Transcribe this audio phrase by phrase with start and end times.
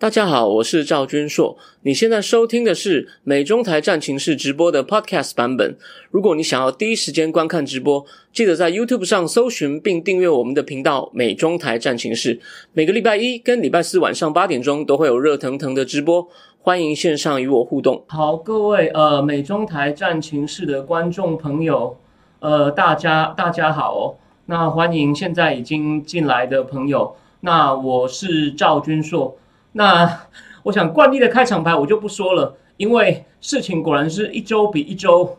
[0.00, 1.58] 大家好，我是赵君硕。
[1.82, 5.76] 你现在收听的是美中台战情室直播的 Podcast 版本。
[6.12, 12.38] 如果你想要第一时间观看直播，记得在 YouTube 上搜寻并订阅我们的频道“美中台战情室”。
[12.72, 16.28] 每个礼拜一跟礼拜四晚上八点钟都会有热腾腾的直播，
[16.62, 18.04] 欢迎线上与我互动。
[18.06, 21.96] 好，各位呃美中台战情室的观众朋友，
[22.38, 24.16] 呃大家大家好。
[24.46, 27.16] 那欢迎现在已经进来的朋友。
[27.40, 29.36] 那我是赵君硕。
[29.78, 30.26] 那
[30.64, 35.38] 我想惯例的开场白我就不说了，因为事情果然是一周比一周，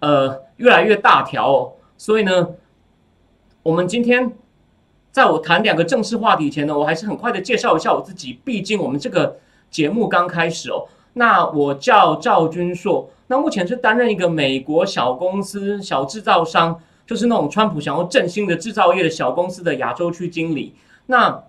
[0.00, 1.72] 呃，越来越大条哦。
[1.96, 2.48] 所以呢，
[3.62, 4.32] 我们今天
[5.10, 8.38] 在我谈两个正式话题前呢，我还是很快的介绍一下我自己。
[8.44, 9.38] 毕竟我们这个
[9.70, 10.86] 节目刚开始哦。
[11.14, 20.74] 那我叫赵君硕，那目前是担任一个美国小公司、小制造商，就是那种川普想要振兴的制造业的小公司的亚洲区经理。
[21.06, 21.44] 那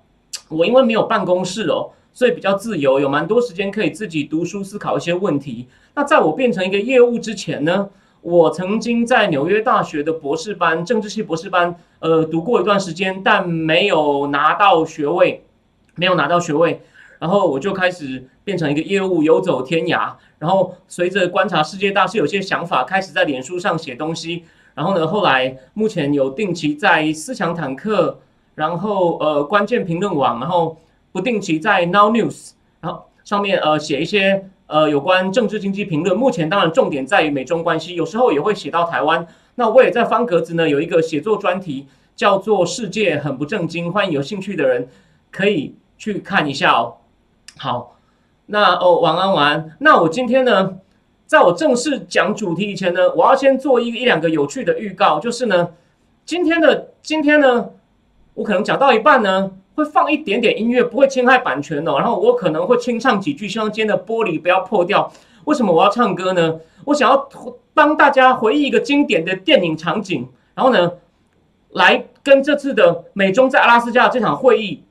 [0.48, 1.92] 我因为没有办公室哦。
[2.14, 5.68] 所以比较自由，有蛮多时间可以自己读书思考一些问题。
[5.96, 7.90] 那在我变成一个业务之前呢，
[8.22, 15.44] 我曾经在纽约大学的博士班政治系博士班，呃，读过一段时间，但没有拿到学位，
[15.96, 16.82] 没有拿到学位。
[17.18, 20.14] 然后我就开始变成一个业务，游走天涯。
[20.38, 24.44] 然后随着观察世界大事，有些想法，开始在脸书上写东西。
[24.74, 28.20] 然后呢，后来目前有定期在思想坦克，
[28.56, 30.78] 然后呃关键评论网，然后。
[31.12, 36.18] 不定期在 Now News，然后上面呃写一些呃有关政治经济评论。
[36.18, 39.28] 目前当然重点在于美中关系，有时候也会写到台湾。
[39.56, 44.88] 那我也在方格子呢有一个写作专题，叫做《世界很不正经》，欢迎有兴趣的人
[45.30, 46.96] 可以去看一下哦。
[47.58, 47.98] 好，
[48.46, 49.76] 那哦晚安晚安。
[49.80, 50.78] 那我今天呢，
[51.28, 55.72] 在我正式讲主题以前呢，我要先做一一两个有趣的预告，就是呢，
[56.26, 57.72] 今天的今天呢，
[58.36, 59.52] 我可能讲到一半呢。
[59.76, 61.98] 会放一点点音乐，不会侵害版权哦。
[61.98, 65.12] 然后我可能会清唱几句，希望今天的玻璃不要破掉。
[65.46, 66.60] 为什么我要唱歌呢？
[66.86, 67.30] 我想要
[67.74, 70.92] 帮大家回忆一个经典的电影场景，然后呢，
[71.70, 74.84] 来跟这次的美中在阿拉斯加的这场会议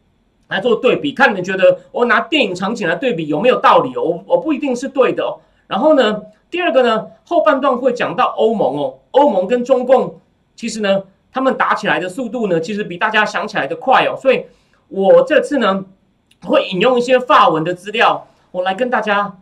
[0.48, 4.02] 来做对比，看你们觉得我拿电影场景来对比有没有道理哦？
[4.02, 5.38] 我我不一定是对的哦。
[5.66, 10.18] 然后呢，第二个呢，后半段会讲到欧盟哦，欧盟跟中共
[10.56, 14.44] 其实呢，他们打起来的速度呢，其实比大家想起来的快哦，所以。
[14.90, 15.84] 我这次呢，
[16.42, 19.38] 会引用一些法文的资料，我来跟大家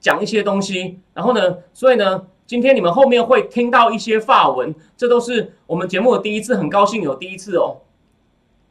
[0.00, 1.00] 讲一些东西。
[1.12, 7.76] 然后呢，所以呢，今天你们后面会听到一些法文，这都是我们节目的第一次，很高兴有第一次哦。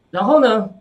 [0.10, 0.72] 然后呢，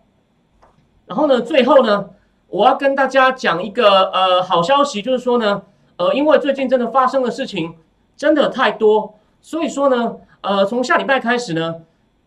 [1.07, 2.09] 然后呢，最后呢，
[2.49, 5.63] 我要跟大家讲一个呃好消息，就是说呢，
[5.97, 7.75] 呃，因为最近真的发生的事情
[8.17, 11.83] 真的太多，所以说呢，呃，从下礼拜开始呢。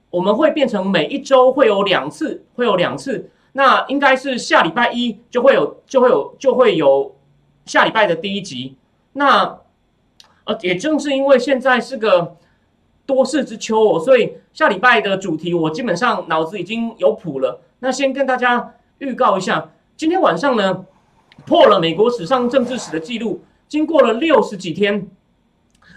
[0.09, 3.29] 我们会变成每一周会有两次，会有两次。
[3.53, 7.15] 那应该是下礼拜一就会有，就会有，就会有
[7.65, 8.77] 下礼拜的第一集。
[9.13, 9.59] 那
[10.43, 12.37] 呃，也正是因为现在是个
[13.05, 17.61] 多事之秋哦，所以下礼拜的主题我基本上脑子已经有谱了。
[17.79, 20.85] 那先跟大家预告一下，今天晚上呢
[21.45, 25.09] 破了美国史上政治史的记录，经过了六十几天，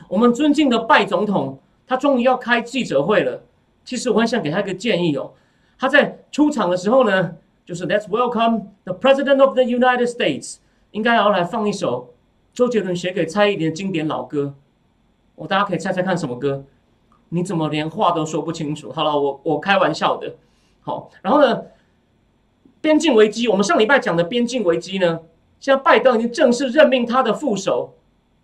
[0.09, 3.43] 我们尊敬的拜总统他终于要开记者会了。
[3.91, 5.33] 其实我很想给他一个建议哦，
[5.77, 7.35] 他在出场的时候呢，
[7.65, 10.59] 就是 Let's welcome the President of the United States，
[10.93, 12.15] 应该要来放一首
[12.55, 14.55] 周杰伦写给蔡依林的经典老歌。
[15.35, 16.63] 我大家可以猜猜看什么歌？
[17.31, 18.93] 你怎么连话都说不清楚？
[18.93, 20.37] 好了，我我开玩笑的。
[20.83, 21.63] 好，然后呢，
[22.81, 25.19] 边境危机，我们上礼拜讲的边境危机呢，
[25.59, 27.95] 现在拜登已经正式任命他的副手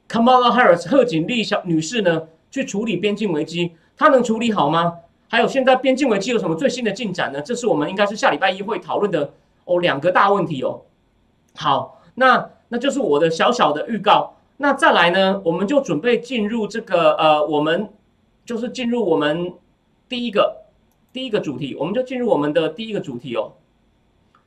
[0.08, 4.94] Kamala Harris 贺锦丽小女士呢，去处理边境危机，她能处理好吗？
[5.28, 7.41] 还有现在边境危机有什么最新的进展呢？
[7.42, 9.32] 这是我们应该是下礼拜一会讨论的
[9.64, 10.82] 哦，两个大问题哦。
[11.56, 14.34] 好，那那就是我的小小的预告。
[14.59, 17.88] 那再来呢，我们就准备进入这个呃，我们
[18.44, 19.53] 就是进入我们
[20.09, 20.64] 第一个
[21.12, 23.54] 第一个主题，我们就进入我们的第一个主题哦，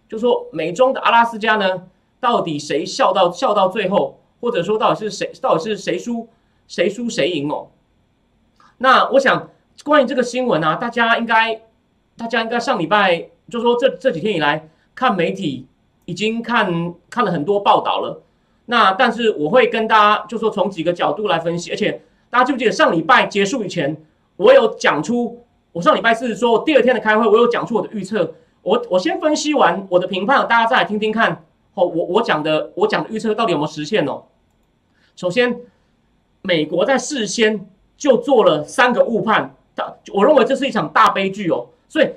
[0.08, 1.88] 就说美中的阿拉斯加呢，
[2.22, 6.30] 到底谁笑到笑到最后，或者说到底是谁到底是谁输
[6.70, 7.68] 谁输谁赢哦？
[8.78, 9.50] 那我想。
[9.84, 11.62] 关于这个新闻啊，大家应该，
[12.18, 15.66] 大家应该上礼拜就说这这几天以来看媒体
[16.06, 18.22] 已经看看了很多报道了。
[18.66, 23.98] 那但是我会跟大家就说从几个角度来分析，而且大家记不记得上礼拜结束以前，
[24.36, 28.36] 我有讲出我上礼拜是说第二天的开会，我有讲出我的预测。
[28.62, 34.24] 我我先分析完我的评判，大家再来听听看哦，我我讲的我讲的预测到底有没有实现哦？
[35.16, 35.62] 首先，
[36.42, 37.66] 美国在事先
[37.98, 39.56] 就做了三个误判。
[40.14, 42.10] 我认为这是一场大悲剧哦，所以，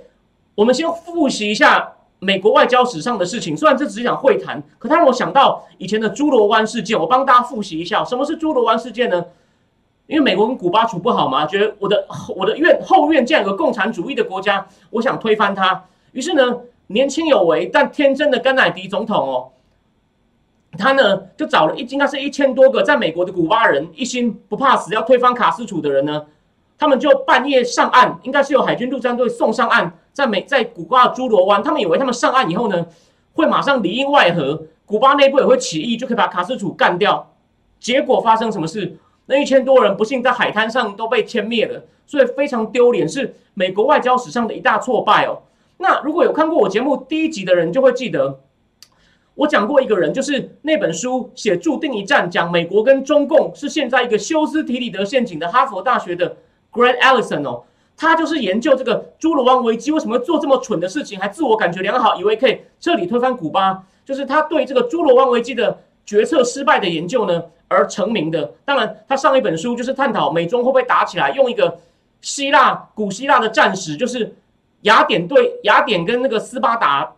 [0.54, 3.56] 我们先复习一下美国外交史上的事情。
[3.56, 6.98] 虽然这只是一场会谈，可他让我想到以前的猪罗湾事件。
[6.98, 9.24] 我帮大家复习一下，什么是猪罗湾事件呢？
[10.08, 12.06] 因为美国跟古巴处不好嘛，觉得我的
[12.36, 15.84] 我的院后院这样有个共产主义的国家，我想推翻它。
[16.10, 19.48] 于是呢，年轻有为但天真的甘乃迪总统哦，
[20.76, 26.26] 他呢就找了一应该是一千多个在美国的古巴人，一心不怕死要推翻卡斯楚的人呢，
[26.78, 32.86] 他们就半夜上岸，应该是有海军陆战队送上岸，在美在古巴的侏罗湾，他们以为他们上岸以后呢，
[33.34, 37.30] 会马上里应外合，古巴内部也会起义，就可以把卡斯楚干掉。
[37.78, 38.96] 结果发生什么事？
[39.26, 45.42] 那一千多人不幸在海滩上都被歼灭了，所以非常丢脸，是美国外交史上的一大挫败哦。
[45.78, 48.40] 那如果有看过我节目第一集的人，就会记得
[49.34, 56.36] 我讲过一个人，就是那本书写《注定一战》，讲美国跟中共是现在一个休斯提里德陷阱的哈佛大学的
[56.72, 57.64] Grant Allison 哦，
[57.96, 67.44] 他就是研究这个朱罗湾危机为什么做这么蠢的事情，还自我感觉良好，以为可以彻底推翻古巴，就是他对这个朱罗湾危机的决策失败的研究呢。
[67.74, 71.78] 而成名的，当然，他上一本书就是探讨美中会不会打起来，用一个
[72.20, 74.36] 希腊古希腊的战史，就是
[74.82, 77.14] 雅典对雅典跟那个斯巴达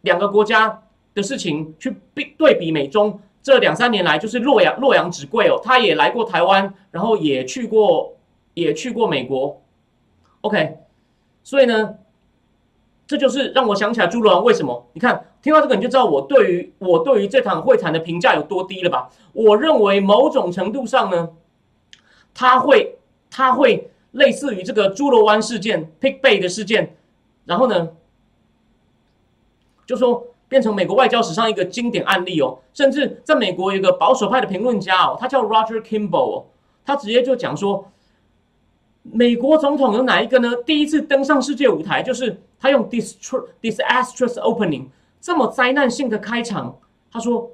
[0.00, 0.82] 两个国家
[1.14, 8.12] 的事情去比对比美中这两三年来，就是洛阳洛阳纸贵哦，他也来过台湾，然后也去过
[8.54, 9.62] 也去过美国
[10.42, 10.78] ，OK，
[11.42, 11.96] 所以呢。
[13.04, 14.86] 这就是让我想起来朱罗为什么？
[14.94, 19.10] 你看，听到这个你就知道我对于我对于这场会谈的评价有多低了吧？
[19.34, 21.28] 我认为某种程度上呢，
[22.32, 22.96] 他会
[23.30, 26.96] 他会类似于这个朱罗湾事件、Pick Bay 的事件，
[27.44, 27.90] 然后呢，
[29.84, 32.60] 就说变成美国外交史上一个经典案例哦。
[32.72, 36.46] 甚至在美国有一个保守派的评论家哦，他叫 Roger Kimball 哦，
[36.86, 37.90] 他直接就讲说，
[39.02, 40.54] 美国总统有哪一个呢？
[40.64, 42.40] 第一次登上世界舞台就是。
[42.62, 44.86] 他用 disastrous opening
[45.20, 46.78] 这么灾难性的开场，
[47.10, 47.50] 他说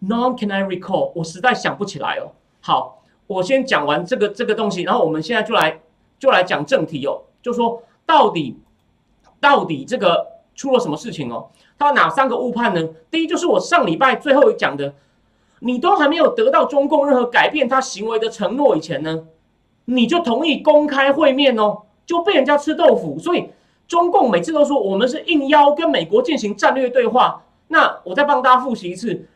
[0.00, 2.30] none can I recall，我实在想不起来哦。
[2.60, 5.80] 好，我先讲完这个这个东西，然后我们现在就来
[6.20, 8.60] 就来讲正题哦，就说到底
[9.40, 10.24] 到底这个
[10.54, 11.50] 出了什么事情哦？
[11.76, 12.90] 他哪三个误判呢？
[13.10, 14.94] 第一就是我上礼拜最后讲的，
[15.58, 19.24] 你都还没有得到中共任何改变他行为的承诺以前呢，
[19.84, 23.48] 你就同意公开会面哦，就被人家吃豆腐，所以。
[23.88, 29.26] 中共每次都说我们是应邀跟美国进行战略对话，那我再帮大家复习一次，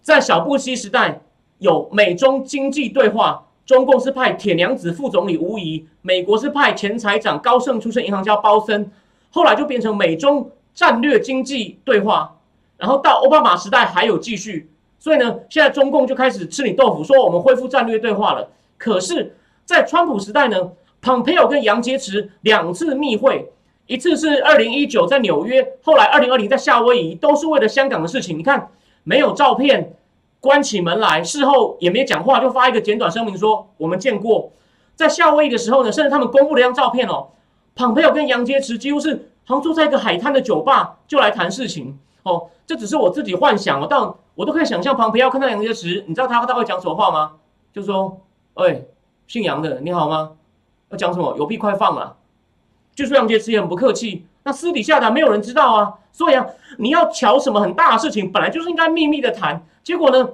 [0.00, 1.20] 在小布希时代
[1.58, 8.90] 有美中经济对话，中共是派铁娘子副总理吴仪，美国是派前财长高盛出身银行家包森，
[9.30, 12.38] 后来就变成美中战略经济对话，
[12.78, 18.48] 然后到奥巴马时代还有继续，所以呢，现在中共就开始吃你豆腐，说我们恢复战略对话了。
[18.76, 19.36] 可是，
[19.72, 20.70] 在川普时代呢？
[21.00, 23.50] 蓬佩奥跟杨洁篪两次密会，
[23.86, 28.38] 一次是二零一九在纽约，后来二零二零在夏威夷，都是为了香港的事情。
[28.38, 28.68] 你看，
[29.02, 29.94] 没有照片，
[30.40, 34.52] 关起门来，事后也没讲话，就发一个简短声明说我们见过。
[34.94, 37.28] 在夏威夷的时候呢，甚至他们公布了一张照片哦，
[37.74, 42.50] 蓬佩奥跟杨洁篪几乎是好像坐在一个海滩的酒吧就来谈事情哦。
[42.66, 47.32] 这只是我自己幻想哦，但我都可以想象蓬佩奥看到杨洁篪，你知道他他会讲什么话吗？
[47.72, 48.20] 就说
[48.54, 48.82] ：“哎，
[49.32, 50.32] 姓杨的，你好吗？”
[50.92, 51.34] 要讲什么？
[51.38, 52.14] 有屁快放啊！
[52.94, 55.94] 就说杨洁篪也很不客气，那私底下的没有人知道啊。
[56.12, 56.46] 所以啊，
[56.76, 59.64] 你要瞧什么很大的事情，本来就是应该秘密的谈。
[59.82, 60.28] 结果呢，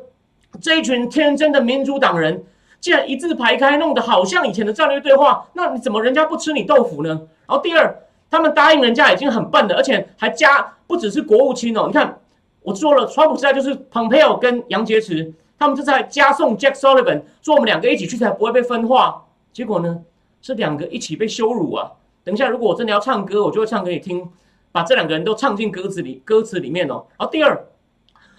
[0.60, 2.44] 这一群天真的民主党人，
[2.80, 5.46] 竟然一字排开，弄得好像以前的战略对话。
[5.52, 7.10] 那你怎么人家不吃你豆腐呢？
[7.46, 7.96] 然后第二，
[8.28, 11.84] 他们答应人家已经很笨了，而且还加不只是国务卿哦。
[11.86, 12.18] 你看，
[12.62, 19.24] 我说了，川普时代就是 Pompeo 跟杨洁篪，他们就在加送 Jack Sullivan，说我们两个一起去才不会被分化。
[19.52, 20.02] 结果呢？
[20.40, 21.90] 是两个一起被羞辱啊！
[22.22, 24.24] 等一下，如果我真的要唱歌，我就会唱给你听，
[24.70, 27.04] 把这两个人都唱进歌词里，歌词里面哦。
[27.18, 27.66] 然后第二，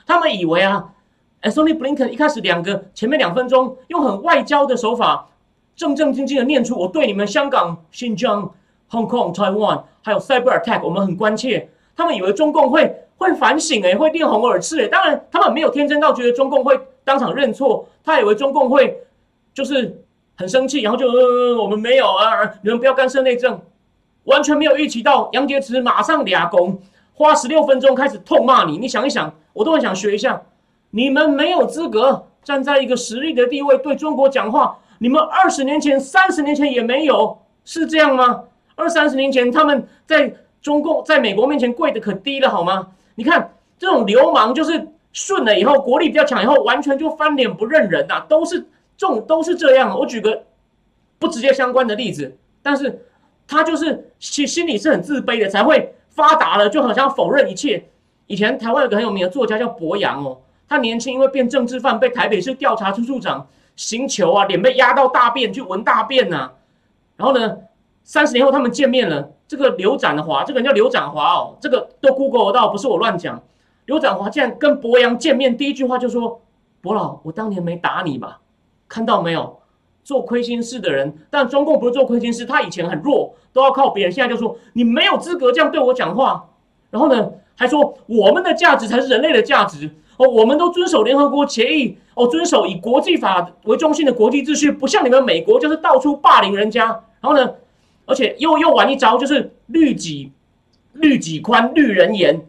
[0.05, 0.93] 他们以为啊
[1.41, 5.27] ，Anthony Blinken 一开始两个前面两分钟用很外交的手法，
[5.75, 8.49] 正正经经的念出我对你们香港、新疆、
[8.89, 11.69] Hong Kong、Taiwan 还有 Cyber Attack 我们很关切。
[11.97, 14.87] 他们以为中共会会反省诶，会面红耳赤诶。
[14.87, 19.01] 当然，他们没有天真到觉得中共会当场认错，他以为中共会
[19.53, 20.03] 就是。
[20.41, 23.59] 很生气，然后就呃，我们没有啊，你们不要干涉内政，
[24.23, 26.79] 完全没有预期到杨洁篪马上俩攻，
[27.13, 28.77] 花十六分钟开始痛骂你。
[28.77, 30.41] 你想一想，我都很想学一下。
[30.91, 34.79] 你们没有资格站在一个实力的地位对中国讲话。
[34.99, 38.45] 你们二十年前、三十年前也没有，是这样吗？
[38.75, 42.87] 二三十年前他们在中共、在美国面前跪的可低了，好吗？
[43.15, 48.67] 你看这种流氓，就是顺了以后，国力比较强以后，完全就翻脸不认人呐，都是。
[48.97, 49.97] 这种都是这样。
[49.97, 50.43] 我举个
[51.17, 53.05] 不直接相关的例子，但是
[53.47, 57.85] 他就是心心里是很自卑的，才会发达了就好像否认一切。
[58.27, 63.47] 以前台湾有个很有名的作家叫博洋哦，他年轻因为变政治犯被台北市调查处处长
[63.77, 66.51] 刑求啊，脸被压到大便去闻大便呐。
[67.15, 67.57] 然后呢，
[68.03, 73.41] 三十年后他们见面了，这个刘展华，这个人叫刘展华哦，这个都 Google 到，不是我乱讲。
[73.89, 76.39] 刘展华竟然跟博洋见面，第一句话就说
[76.79, 78.39] ：“博老，我当年没打你吧？
[78.87, 79.61] 看到没有？
[80.03, 86.49] 做亏心事的人，但中共不是做亏心事，他以前很弱，都要靠别人，现在就说你没有资格这样对我讲话。
[86.91, 96.85] 然后呢？”还说我们的价值才是人类的价值哦，我们都遵守联合国协议哦，遵守以国际法为中心的国际秩序，不像你们美国就是到处霸凌人家。
[97.19, 97.55] 然后呢，
[98.05, 100.31] 而且又又玩一招，就是律己
[100.93, 102.39] 律己宽，律人严。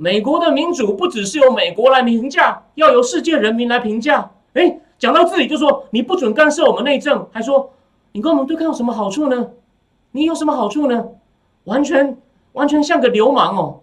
[0.00, 4.30] 美国的民主不只是由美国来评价，要由世界人民来评价。
[4.54, 7.70] 哎，讲到这里就说你不准干涉我们内政，还说
[8.12, 9.50] 你跟我们对抗有什么好处呢？
[10.12, 11.04] 你有什么好处呢？
[11.64, 12.16] 完全
[12.52, 13.80] 完全像个流氓哦。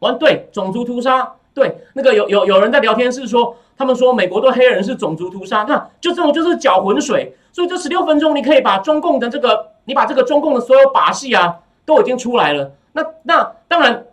[0.00, 7.34] 完对种族屠杀，对那个有有有人在聊天室说，他们说美国对黑人是种族屠杀，那就这种就是搅浑水。
[7.50, 12.72] 所以这十六分钟，你可以把中共的这个，你把这个中共的所有把戏啊，都已经出来了。
[12.92, 14.04] 那那当然，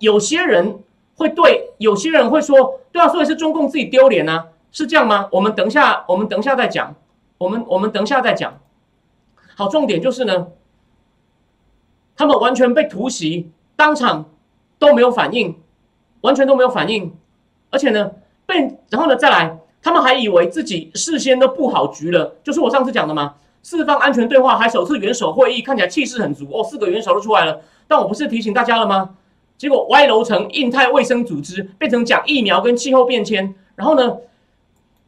[0.00, 0.80] 有些人
[1.16, 5.28] 会对，有些人会说，对啊，所以是中共自己丢脸啊，是这样吗？
[5.32, 6.94] 我们等一下，我们等一下再讲，
[7.38, 8.58] 我们我们等一下再讲。
[9.54, 10.48] 好，重点就是呢，
[12.16, 14.26] 他们完全被突袭，当场。
[14.78, 15.56] 都没有反应，
[16.20, 17.16] 完全都没有反应，
[17.70, 18.10] 而且呢，
[18.44, 29.16] 被然后呢再来，他们还以为自己事先都布好局了，就是我上次讲的嘛，四方安全对话还首次元首会议，看起来气势很足哦，四个元首都出来了，但我不是提醒大家了吗？
[29.56, 34.16] 结果歪楼成印太卫生组织，变成讲疫苗跟气候变迁，然后呢，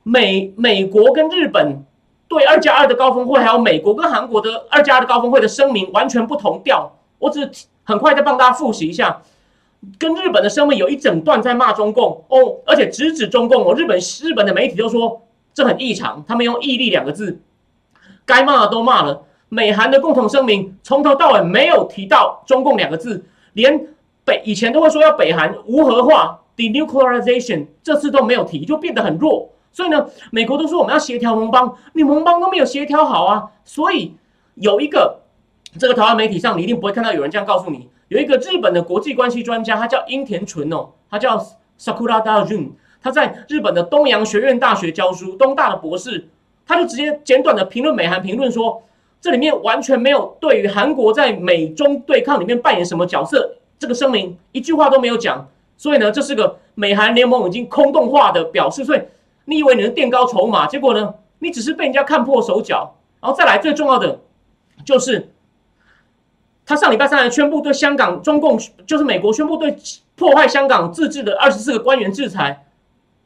[0.03, 1.85] 美美国跟日本
[2.29, 7.51] 对二加二的高峰会，还有美国跟韩国的二加二的高峰会的声明完全不同调，我只
[7.85, 9.23] 很快再帮大家复习一下。
[9.97, 13.75] 跟日本的声明有一整段在骂中共哦，而且直指中共哦。
[13.77, 15.23] 日本日本的媒体都说
[15.55, 17.41] 这很异常，他们用“毅力”两个字，
[18.27, 19.23] 该骂的都骂了。
[19.49, 23.87] 美韩的共同声明从头到尾没有提到中共两个字，连
[24.29, 29.49] 北以前都会说要北韩无核化 （denuclearization），这次都没有提，就变得很弱。
[29.73, 33.45] 所以呢，美国都说我们要协调盟邦，你盟邦都没有协调好啊。
[33.65, 34.15] 所以
[34.57, 35.21] 有一个
[35.79, 37.89] 这个台湾媒体上，你一定不会看到有人这样告诉你。
[38.09, 41.39] 有一个日本的国际关系专家，他叫樱田纯哦，他叫
[41.79, 42.71] Sakura Dajun，
[43.03, 46.29] 他在日本的东洋学院大学教书，东大的博士，
[46.67, 48.83] 他就直接简短的评论美韩评论说，
[49.21, 59.03] 这里面完全没有对于韩国在美中对抗里面扮演什么角色，这个声明一句话都没有讲，所以呢，这是个美韩联盟已经空洞化的表示，所以
[59.45, 64.21] 你以为你能垫高筹码，结果呢，你只是被人家看破手脚，然后再来最重要的
[64.85, 65.33] 就是。
[66.71, 69.75] 他上礼拜三还宣布对香港中共，就是美国宣布对
[70.17, 72.67] 破坏香港自治的二十四个官员制裁，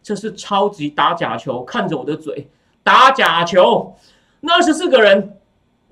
[0.01, 2.49] 这是超级打假球，看着我的嘴
[2.85, 3.97] 打假球。
[4.43, 5.39] 那二十四个人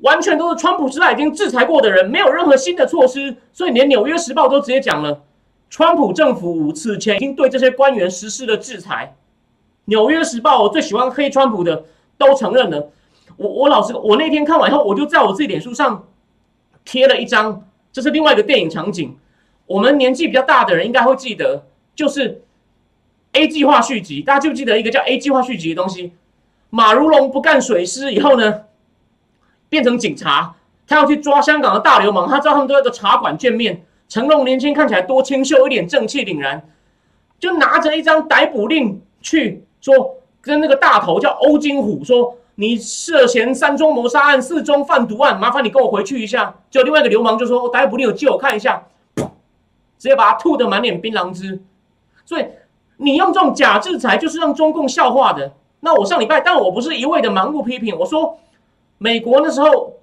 [0.00, 5.22] 完全都是川普时代已经制裁过的人，没有任何新的措施，所以连纽约时报都直接讲了，
[5.68, 9.16] 川普政府此前已经对这些官员实施了制裁。
[9.86, 11.84] 纽约时报我最喜欢黑川普的
[12.16, 12.90] 都承认了。
[13.36, 16.06] 我我老实，我那天看完以后，我就在我自己脸书上。
[16.82, 19.16] 贴了一张，这是另外一个电影场景。
[19.66, 22.42] 我们年纪比较大的人应该会记得，就是
[23.32, 24.22] A 计划续集。
[24.22, 26.14] 大家记不记得一个叫 A 计划续集的东西？
[26.70, 28.62] 马如龙不干水师以后呢，
[29.70, 30.54] 变成警察，
[30.86, 32.28] 他要去抓香港的大流氓。
[32.28, 33.82] 他知道他们都在个茶馆见面。
[34.10, 36.62] 成龙年轻看起来多清秀，一脸正气凛然，
[37.38, 42.36] 就拿着一张逮捕令去说，跟那个大头叫欧金虎说。
[42.56, 46.54] 你涉嫌三宗谋杀案、四宗贩毒案，麻烦你跟我回去一下。
[46.68, 48.82] 就另外一个流氓就说：“逮捕你，有借我看一下。”
[49.96, 51.62] 直接把他吐得满脸槟榔汁。
[52.26, 52.44] 所以
[52.98, 55.54] 你用这种假制裁，就是让中共笑话的。
[55.80, 57.98] 那我上礼拜，但我不是一味的盲目批评。
[57.98, 58.38] 我说，
[59.02, 59.94] 美国那时候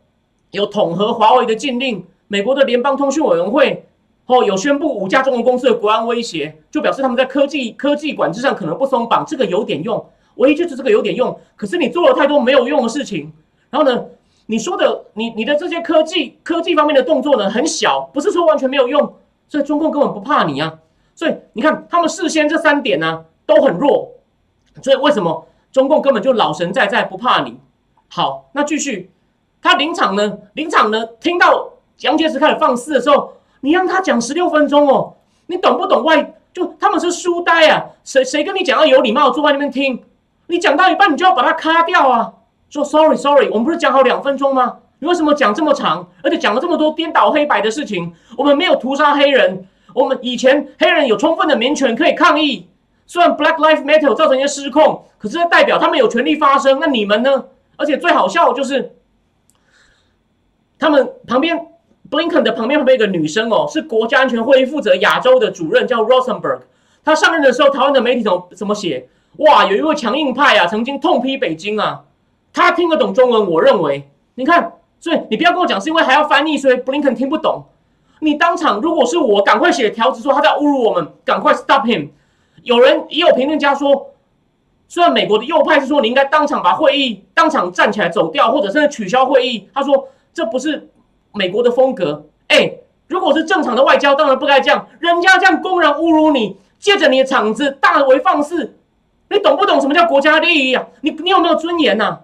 [0.49, 3.85] 有统合华为的禁令，美国的联邦通讯委员会
[4.25, 10.03] 哦有宣布五家中国公司的国安威胁，就表示他们在科技科技管制上可能不松绑，这个有点用。
[10.37, 13.31] 唯一就是这个有点用，可是你做了太多没有用的事情。
[13.69, 14.03] 然后呢，
[14.47, 19.13] 你说的你你的这些科技科技方面的动作呢很小，不是说完全没有用，
[19.47, 20.73] 所以中共根本不怕你啊。
[21.13, 24.13] 所以你看他们事先这三点呢都很弱，
[24.81, 27.59] 所以为什么中共根本就老神在在不怕你？
[28.09, 29.09] 好，那继续，
[29.61, 31.69] 他临场呢临场呢听到
[32.01, 35.15] 杨洁篪开始放肆的时候，你让他讲十六分钟哦，
[35.47, 36.33] 你懂不懂外？
[36.53, 40.03] 就他们是书呆啊，谁谁跟你讲要有礼貌，坐在那边听。
[40.47, 42.33] 你讲到一半，你就要把它卡掉啊！
[42.69, 44.77] 说 sorry sorry，我们不是讲好两分钟吗？
[44.99, 48.11] 你为什么讲这么长，而且讲了这么多颠倒黑白的事情？
[48.37, 52.67] 我们没有屠杀黑人，我们以前黑人有充分的民权可以抗议。
[53.05, 56.79] 虽然 Black Lives Matter 造成一些失控，可是代表他们有权利发声。
[56.79, 57.43] 那你们呢？
[57.77, 58.95] 而且最好笑的就是，
[60.77, 61.67] 他们旁边
[62.09, 66.61] Blinken 的旁边旁边一个女生哦，是国家安全会议负责亚洲的主任，叫 Rosenberg。
[67.03, 69.07] 他上任的时候，台湾的媒体怎么怎么写？
[69.37, 72.03] 哇，有一位强硬派啊，曾经痛批北京啊。
[72.51, 77.65] 他听得懂中文，我认为，你看，所以你不要跟我讲是因为还要翻译，所以 Blinken 听不懂。
[78.19, 82.09] 你当场如果是我，赶快写条子说他在侮辱我们，赶快 stop him。
[82.63, 84.15] 有人也有评论家说，
[84.87, 89.69] 虽然美国的右派是说你应该当场把会议当场站起来走掉，或者甚至取消会议。
[89.73, 90.89] 他说这不是
[91.33, 92.25] 美国的风格。
[92.47, 92.71] 哎，
[93.07, 94.87] 如果是正常的外交，当然不该这样。
[94.99, 98.77] 人家这样公然侮辱你，借着你的场子大为放肆，
[99.29, 100.87] 你懂不懂什么叫国家利益啊？
[101.01, 102.19] 你你有没有尊严呐？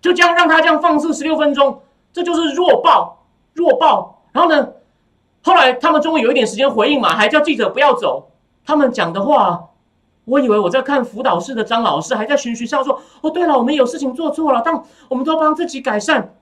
[0.00, 4.22] 就这样让他这样放肆十六分钟，这就是弱爆弱爆。
[4.32, 4.70] 然后呢，
[5.42, 8.30] 后来他们终于有一点时间回应嘛，还叫记者不要走。
[8.64, 9.69] 他们讲的话，
[10.26, 16.34] 我以为我在看辅导室的张老师，还在循循笑说：“哦，对了，我们有事情做错了，但我们都帮自己改善。”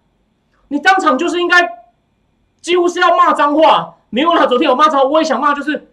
[0.69, 1.87] 你当场就是应该，
[2.61, 3.95] 几乎是要骂脏话。
[4.11, 5.91] 没有啦，昨天有骂脏话，我也想骂，就是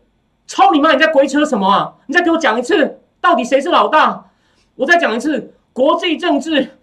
[0.48, 0.94] 操你妈！
[0.94, 1.94] 你在鬼扯什么啊？
[2.08, 4.26] 你再给我讲一次，到底谁是老大？
[4.76, 6.80] 我再讲一次，国际政治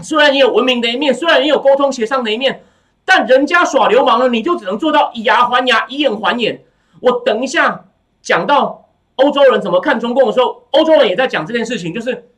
[0.00, 2.62] 虽然也有文明的一面，虽然也有沟通协商的一面，
[3.04, 6.64] 但人家耍流氓了，你就只能做到以牙还牙，以眼还眼。
[7.00, 7.84] 我等一下。
[8.20, 8.87] 讲到
[9.18, 12.30] 欧洲人怎么看中共的时候，欧洲人也在讲这件事情，就是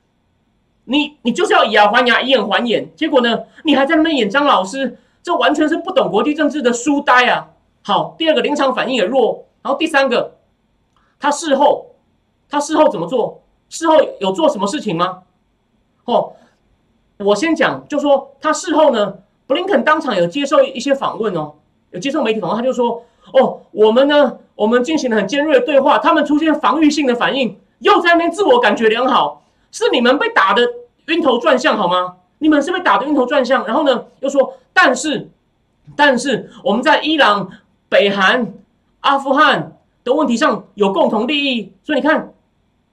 [0.84, 2.90] 你你就是要以牙还牙，以眼还眼。
[2.96, 7.50] 结果呢，你还在那边演张老师，这完全是不懂国际政治的书呆啊！
[7.82, 10.38] 好，第二个临场反应也弱，然后第三个，
[11.18, 11.94] 他事后
[12.48, 13.42] 他事后怎么做？
[13.68, 15.22] 事后有做什么事情吗？
[16.06, 16.32] 哦，
[17.18, 21.52] 我先讲，就说他事后呢，布林肯当场有接受一些访问哦，
[21.90, 23.04] 有接受媒体访问，他就说。
[23.32, 24.38] 哦，我们呢？
[24.56, 30.62] 我们进行了很尖锐的对话，他们出现防御性的反应，又在那边自我感觉良好，是你们被打的
[31.06, 32.16] 晕头转向好吗？
[32.40, 35.30] 你们是被打的晕头转向，然后呢，又说，但是，
[35.96, 37.48] 但是我们在伊朗、
[37.88, 38.52] 北韩、
[39.00, 42.30] 阿富汗的问题上有共同利益，所以你看，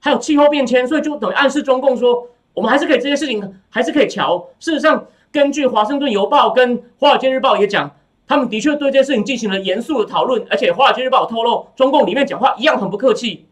[0.00, 4.42] 还有气候变迁，所以就等于暗示中共说，我们还是可以这些事情还是可以瞧。
[4.58, 7.90] 事实上，根据华盛顿邮报跟华尔街日报也讲。
[8.28, 13.46] 他们的确对这件事情进行了严肃的讨论，而且《华尔街日报》透露，中共里面讲话一样很不客气。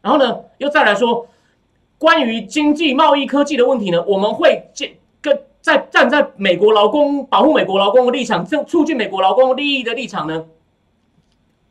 [0.00, 1.26] 然后呢，又再来说，
[1.98, 10.44] 关于经济、贸易、科技的问题呢，我们会建跟在站在美国劳工保护美国劳工的立场，正促进美国劳工利益的立场呢，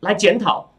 [0.02, 0.70] 来检讨。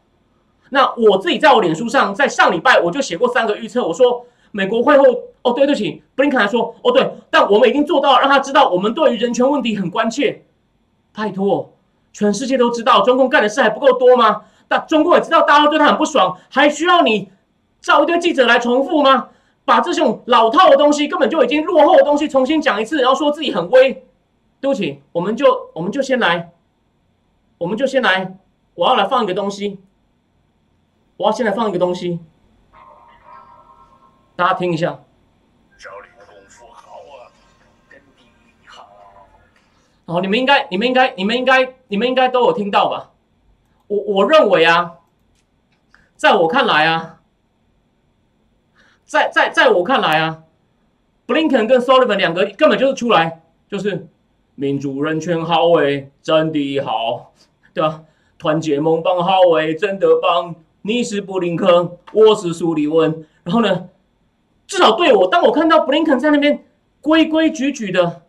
[0.69, 5.03] 那我自己在我脸书上，在上礼拜我就写过三个预测，我说美国会后
[5.41, 10.43] 哦，对不起，布林肯还说哦对，但我们已经做到了，让他知道我们对于人权问题很关切。
[11.13, 11.73] 拜托，
[12.13, 14.43] 全世界都知道中共干的事还不够多吗？
[14.67, 17.29] 大中共也知道大家对他很不爽，还需要你
[17.81, 19.29] 找一堆记者来重复吗？
[19.65, 24.05] 把这种老套的东西，根本就已经落后的东西重新讲一次，然后说自己很威。
[24.59, 26.51] 对不起，我们就我们就先来，
[27.57, 28.37] 我们就先来，
[28.75, 29.79] 我要来放一个东西，
[31.17, 32.19] 我要先来放一个东西，
[34.35, 34.99] 大家听一下。
[40.05, 43.11] 哦，你们应该，你们应该，你们应该，你们应该都有听到吧？
[43.87, 44.93] 我我认为啊，
[46.15, 47.19] 在我看来啊，
[49.05, 50.43] 在在在我看来啊，
[51.25, 54.07] 布林肯跟 Sullivan 两个根本就是出来就是
[54.55, 57.33] 民主人权好诶，真的好，
[57.73, 58.03] 对吧？
[58.37, 60.55] 团结盟邦好诶，真的棒！
[60.81, 61.67] 你是布林肯，
[62.11, 63.87] 我是苏利文，然后呢，
[64.65, 66.65] 至少对我，当我看到布林肯在那边
[67.01, 68.23] 规规矩矩的。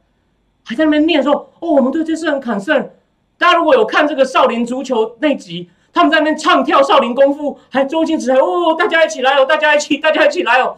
[0.65, 2.91] 还在那边念说：“哦，我们对这事很惨胜。”
[3.37, 10.77] 大家如果有看这个少林足球那集，他们在那边唱跳少林功夫，还周星驰还哦，大家一起来哦，大家一起，大家一起来哦。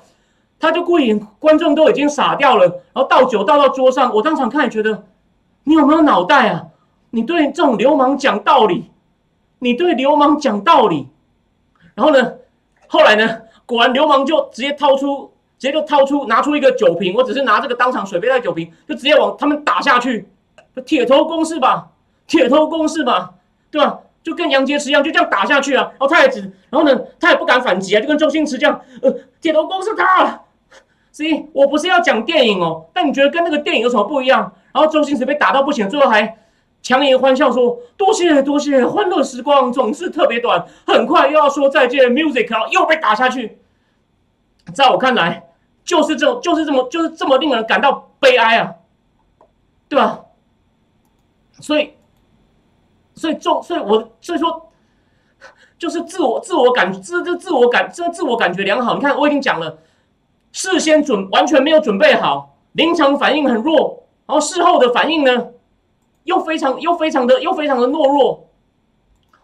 [0.59, 5.05] 他就故意，观众都已经傻掉了，然后倒酒倒到桌上，我当场看也觉得，
[5.65, 6.69] 你有没有脑袋啊？
[7.11, 8.91] 你对这种流氓讲道理，
[9.59, 11.09] 你对流氓讲道理，
[11.95, 12.35] 然后呢，
[12.87, 15.34] 后来呢，果然流氓就直接掏出。
[15.59, 20.29] 直接就掏出拿出一个酒瓶，我只是拿这个当场水杯带酒瓶，就直接往他们打下去，
[20.85, 21.89] 铁头功是吧？
[22.27, 23.35] 铁头功是吧？
[23.71, 24.01] 对吧？
[24.23, 25.83] 就跟杨洁篪一样，就这样打下去啊！
[25.91, 26.41] 然后他也只，
[26.71, 30.41] 然后呢，他也不敢反击啊，就跟周星驰这样，呃，铁头功是他。
[31.13, 34.53] 所以我不是要讲电影哦，但你觉得跟那个电影有什么不一样？
[34.73, 36.39] 然后周星驰被打到不行，最后还
[36.83, 43.59] 强颜欢笑说：“多谢多谢，欢乐时光总是特别短，很快又要说再见。” music，然后又被打下去。
[44.73, 45.47] 在我看来，
[45.85, 48.75] 就是这种，就是这么，就是这么令人感到悲哀啊，
[49.89, 50.21] 对吧？
[51.61, 51.93] 所以，
[53.15, 54.71] 所以重，所以我所以说，
[55.79, 58.95] 就是自我自我感自这自我感这自我感觉良好。
[58.95, 59.79] 你看，我已经讲了，
[60.53, 65.49] 事先准完全没有准备好，临场反应很弱，然后事后的反应呢，
[66.25, 68.49] 又非常又非常的又非常的懦弱。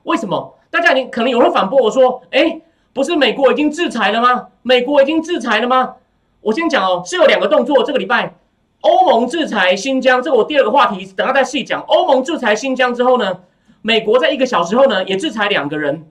[0.04, 0.56] 为什么？
[0.70, 2.61] 大家你可能有人反驳我说：“哎，
[2.92, 4.48] 不是美国已经制裁了吗？
[4.62, 5.96] 美国已经制裁了吗？”
[6.42, 7.85] 我先讲哦，是有两个动作。
[7.85, 8.35] 这个礼拜，
[8.81, 11.83] 欧盟制裁新疆，这个我第二个话题，等下再细讲。
[11.83, 13.40] 欧盟制裁新疆之后呢，
[13.83, 16.07] 美国在一个小时后呢，也制裁两个人，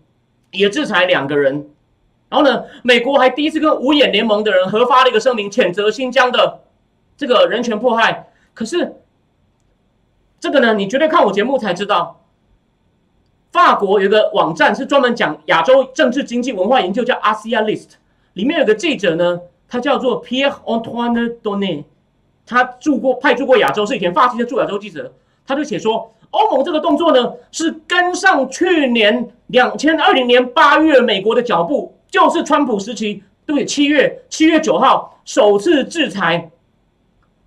[0.51, 1.67] 也制裁两个人。
[2.29, 6.59] 然后呢，美国还第一次跟五眼联盟的人合发了一个声明，谴责新疆的
[7.17, 8.27] 这个人权迫害。
[8.53, 9.01] 可是
[10.39, 12.18] 这个呢，你绝对看我节目才知道。
[13.51, 17.93] 法国有个网站是专门讲亚洲政治经济文化研究，叫 Asia List。
[18.33, 21.83] 里面有个记者呢，他叫做 Pierre Antoine Donnet，
[22.45, 25.11] 他住过派驻过亚洲，是以前法籍的驻亚洲记者。
[25.47, 33.65] 他就写说，欧盟这个动作呢，是跟上去年两千二零年八月美国的脚步，就是川普时期，对不对？
[33.65, 36.51] 七月七月九号首次制裁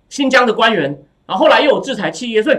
[0.09, 2.57] 新疆的官员，然后后来又有制裁企业，所以。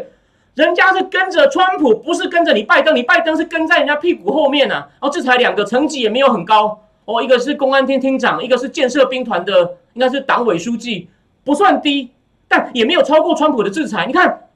[0.54, 2.94] 人家是跟着川普，不是跟着你拜登。
[2.94, 4.74] 你拜登是跟在人家屁股后面呢。
[4.74, 7.22] 然后制裁两个，层级也没有很高哦。
[7.22, 11.08] 一个是公安厅厅长，一个是建设兵团的，应该是党委书记，
[11.44, 12.10] 不算低，
[12.46, 14.06] 但也没有超过川普的制裁。
[14.06, 14.48] 你看，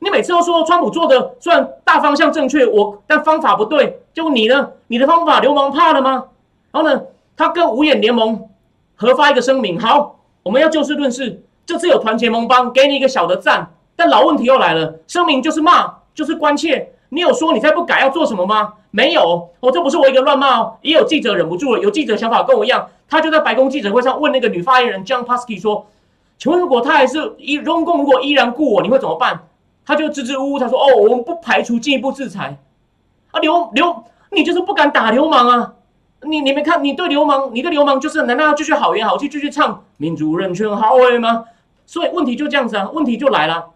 [0.00, 4.00] 你每次都说川普做的算大方向正确，我但方法不对。
[4.12, 4.70] 就你呢？
[4.88, 6.24] 你的方法流氓怕了吗？
[6.72, 7.02] 然后呢？
[7.36, 8.48] 他跟五眼联盟
[8.94, 11.42] 合发一个声明，好，我们要就事论事。
[11.66, 13.74] 这次有团结盟邦，给你一个小的赞。
[13.96, 16.92] 但老问题又来了，声明就是骂，就是关切。
[17.08, 18.74] 你有说你再不改要做什么吗？
[18.90, 20.76] 没有，哦，这不是我一个乱骂哦。
[20.82, 25.86] 也有记者忍不住了，有记者想法跟我一样，他就在白宫记者会上问那个女发言人 John Paskey 说
[26.38, 29.40] ：“请问如果他还是依中共如果依然雇我，你会怎么办？”
[29.86, 32.58] 他就支支吾吾，他说：“哦，我们不排除进一步制裁。”
[33.30, 35.72] 啊，流流，你就是不敢打流氓啊！
[36.22, 41.44] 你你没看，你对流氓，你对流氓就是难道要继续好言好气，继续唱民主人权好诶吗？
[41.86, 43.66] 所以问题就这样子啊，问题就来了。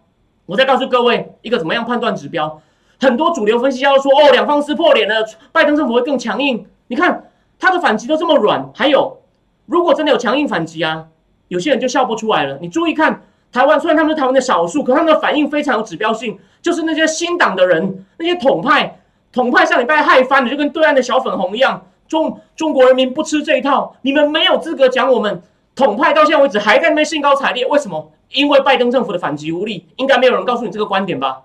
[0.51, 2.61] 我再告诉各位一个怎么样判断指标，
[2.99, 6.65] 很多主流分析家都说哦，两方撕破脸了，拜登政府会更强硬。
[6.87, 9.21] 你看他的反击都这么软，还有
[9.65, 11.05] 如果真的有强硬反击啊，
[11.47, 12.57] 有些人就笑不出来了。
[12.59, 18.99] 你注意看台湾，虽然他们是台湾的少数，可他们的反应非常有指标性，就是那些新党的人，那些统派，
[19.31, 21.85] 统派上礼拜害翻了，就跟对岸的小粉红一样。
[22.09, 25.41] 中中国人民不吃这一套，你们没有资格讲我们
[25.75, 28.11] 统派，到现在为止还在那边兴高采烈，为什么？
[28.33, 31.41] 因为拜登政府的反击无力，应该没有人告诉你这个观点吧？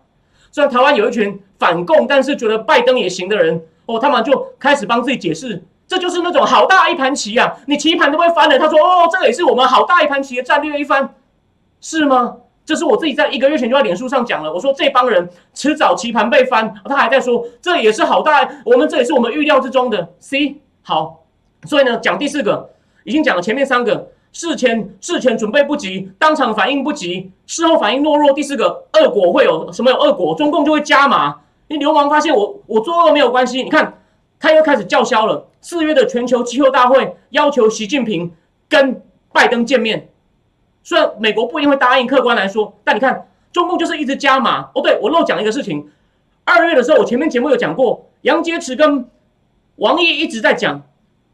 [0.53, 7.55] 虽然台湾有一群反共，但是觉得拜登也行的人哦，他们就开始帮自己解释，这就是那种好大一盘棋啊！
[7.67, 8.59] 你棋盘都会翻了。
[8.59, 11.11] 他说：“哦，这个也是我们好大一盘棋的战略一番，
[11.81, 16.75] 是吗？”这是我自己在一个月前就在脸书上讲了，我说这帮人迟早棋盘被翻。
[16.85, 20.09] 他还在说，这也是好大，我们这也是我们预料之中的。
[20.19, 21.25] C 好，
[21.65, 22.71] 所以呢，讲第四个，
[23.05, 24.09] 已经讲了前面三个。
[24.33, 28.33] 事前事前准备不及，当场反应不及，事后反应懦弱。
[28.33, 29.91] 第四个恶果会有什么？
[29.91, 31.41] 有恶果，中共就会加码。
[31.69, 33.99] 你流氓发现我我作恶没有关系，你看
[34.39, 35.49] 他又开始叫嚣了。
[35.63, 38.31] 四月的全球气候大会要求习近平
[38.69, 40.09] 跟拜登见面，
[40.83, 44.71] 虽然美国不一定会答应，客观来说，但你看中共就是一直加码。
[44.75, 45.91] 哦，对我漏讲一个事情，
[46.45, 49.09] 二月的时候我前面节目有讲过，杨洁篪跟
[49.77, 50.83] 王毅一直在讲。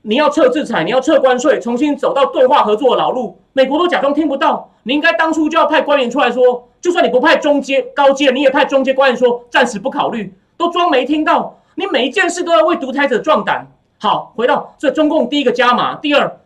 [0.02, 3.38] 你要撤制裁，你要撤关税，重新走到对话合作的老路。
[3.52, 11.58] 美国都假装听不到，你应该当初就要派官员出来说，就算你不派中阶高阶，你也派中阶官员说暂时不考虑，都装没听到。
[11.76, 13.68] 你每一件事都要为独裁者壮胆。
[13.98, 16.40] 好，回到这中共第一个加码，第二，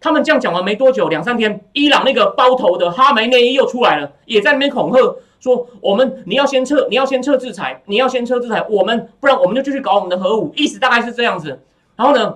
[0.00, 11.60] 他们这样讲完没多久，两三天，伊朗那个包头的哈梅内伊又出来了，也在那边恐吓说，我们你要先撤，你要先撤制裁，你要先撤制裁，我们不然我们就继续搞我们的核武，意思大概是这样子。
[11.94, 12.34] 然后呢？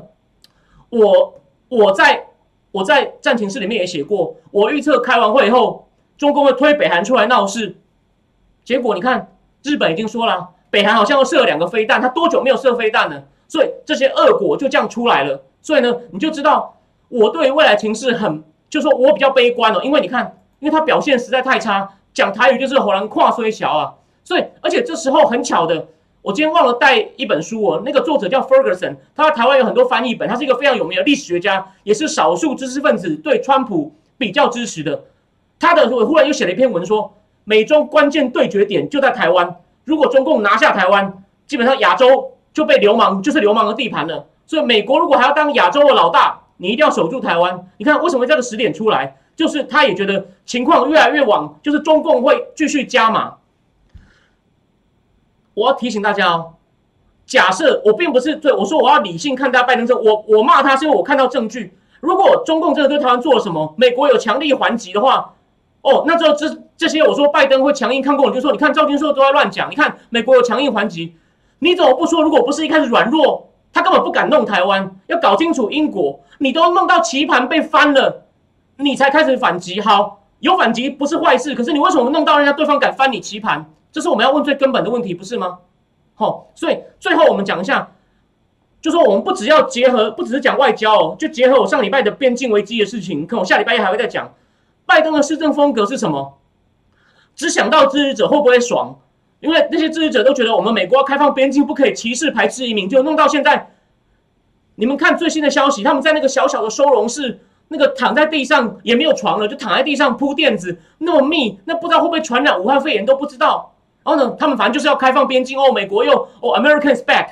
[0.91, 2.27] 我我在
[2.73, 7.77] 我在战情室里面也写过，我预测开完会以后，中共会推北韩出来闹事。
[8.65, 13.25] 结果你看，日本已经说了，北韩好像要射了两个飞弹，他多久没有射飞弹了？
[13.49, 15.43] 所以这些恶果就这样出来了。
[15.63, 16.77] 所以呢，你就知道
[17.09, 23.95] 我对未来情势很，就说我比较悲观哦，因为你看，因为他表现实在太差，讲台语就是火然跨虽小啊。
[24.25, 25.89] 所以，而且这时候很巧的。
[26.23, 35.05] 我今天忘了带一本书哦，那个作者叫 Ferguson，他在台湾有很多翻译本，他是一个非常有名的历史学家，也是少数知识分子对川普比较支持的。
[35.59, 44.27] 他的我忽然又写了一篇文说，美中关键对决点就在台湾，如果中共拿下台湾，基本上亚洲就被流氓就是流氓的地盘了。
[44.47, 47.67] 所以美国如果还要当亚洲的老大，你一定要守住台湾。
[47.79, 53.37] 你看为什么这个时点出来，就是他也觉得情况越来越往，就是中共会继续加码。
[55.61, 56.55] 我要提醒大家哦，
[57.27, 61.77] 假设我并不是对我说我要理性看待拜登政，我我骂他是因为我看到证据。
[62.01, 65.35] 如果中共真的对台湾做了什么，美国有强力还击的话，
[65.83, 71.15] 哦，那之后这这些我说拜登会强硬抗共，就说你看赵金硕都在乱讲，你看美国有强硬还击，
[71.59, 72.23] 你怎么不说？
[72.23, 78.25] 如果不是一开始软弱，他根本不敢弄台湾，要搞清楚因果，你都弄到棋盘被翻了，
[78.79, 79.79] 你才开始反击。
[79.81, 83.67] 好，有反击不是坏事，可是你为什么弄到人家对方敢翻你棋盘？
[83.93, 85.59] 这是我们要问最根本的问题，不是吗？
[86.15, 87.93] 好，所以最后我们讲一下。
[88.83, 93.27] 就说我们不只要结合，不只是讲外交哦，就结合我上礼拜的边境危机的事情。
[93.27, 94.33] 看我下礼拜一还会再讲，
[94.87, 96.39] 拜登的施政风格是什么？
[97.37, 98.99] 只想到支持者会不会爽？
[99.41, 103.71] 因为那些支持者都觉得我们美国要开放边境，不可以歧视排斥移民，就弄到现在。
[104.77, 113.75] 你们看最新的消息，他们在那个小小的收容室，那个躺在地上也没有床了，就躺在地上铺垫子，那么密，那不知道会不会传染武汉肺炎都不知道。
[114.11, 117.27] 然后呢，他们反正就是要开放边境哦，美国又哦，Americans back。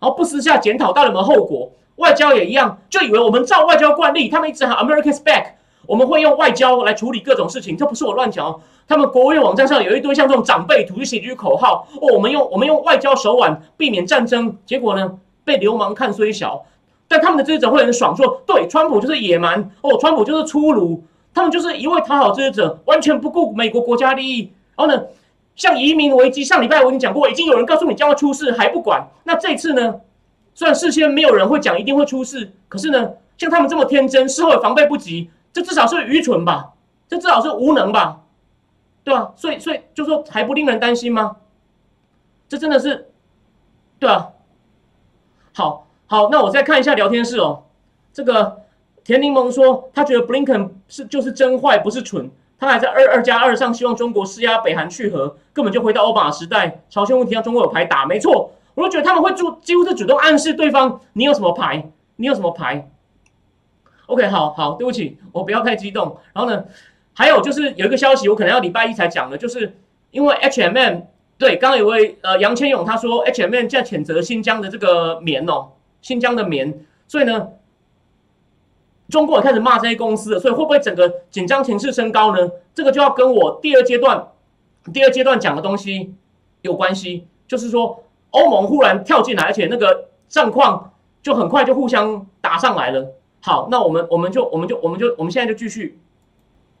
[0.00, 5.52] 然后不私下检讨到底有没有后果，外交也一样，就以为我们照外交惯例，他们一直喊 Americans back，
[5.86, 8.60] 我们会用外交来处理各种事情，这不是我乱讲哦。
[8.88, 16.64] 他们国务院网站上有一堆像这种长辈图，就写句口号哦，我们用我们用外交手腕避免战争，结果呢被流氓看虽小，
[17.06, 25.02] 但他们的支持者会很爽，说对，川普就是野蛮哦，川普就是粗鲁，他们就是一味讨好支持者，完全不顾美国国家利益，然后呢？
[25.56, 29.08] 像移民危机，上礼拜我已经讲过，已经有人告诉你将要出事还不管。
[29.24, 30.00] 那这次呢？
[30.56, 36.74] 虽然事先没有人会讲一定会出事，可是呢，像他们这么天真，事后防备不及，这至少是愚蠢吧？
[37.08, 38.20] 这至少是无能吧？
[39.02, 39.32] 对吧？
[39.36, 41.36] 所以，所以就说还不令人担心吗？
[42.48, 43.08] 这真的是，
[43.98, 44.30] 对啊。
[45.52, 47.64] 好，好，那我再看一下聊天室哦。
[48.12, 48.62] 这个
[49.02, 52.30] 田柠檬说，他觉得布林肯是就是真坏，不是蠢。
[52.64, 56.82] 他还在二二加二上，希望中国施压北韩去核，根本就回到奥巴马时代。
[56.90, 58.52] 朝鲜问题让中国有牌打，没错。
[58.74, 62.90] 我就觉得他们会主几乎是主动暗示对方，你有什么牌，你有什么牌。
[64.06, 66.16] OK，好好，对不起，我不要太激动。
[66.32, 66.64] 然后呢，
[67.14, 69.76] 还有就是有一个消息，我可能要礼拜一才讲的，就是
[70.10, 71.02] 因为 H&M
[71.38, 75.68] 对，刚刚有位呃杨千勇他说 H&M 在谴责新疆的这个棉哦，
[76.02, 77.48] 新疆的棉，所以呢。
[79.08, 82.50] 中国也开始骂这些公司了，所以会不会整个紧张情势升高呢？
[82.74, 84.28] 这个就要跟我第二阶段、
[84.92, 86.14] 第二阶段讲的东西
[86.62, 87.26] 有关系。
[87.46, 93.12] 就是说，欧盟忽然跳进来，而且那个战况就很快就互相打上来了。
[93.42, 96.00] 好，那我们我们就我们就我们就我们现在就继续。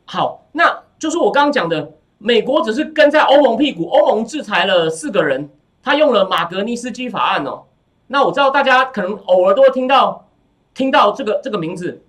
[0.06, 5.50] 好，那就是我刚刚讲的，美国只是跟在欧盟屁股，欧盟制裁了四个人，
[5.82, 7.64] 他用了马格尼斯基法案哦。
[8.06, 10.26] 那我知道大家可能偶尔都会听到
[10.72, 12.02] 听到这个这个名字。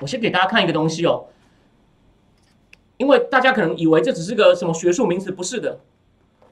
[0.00, 1.26] 我先给大家看一个东西哦，
[2.96, 5.80] 因为大家可能以为这只是个什么学术名词，不是的。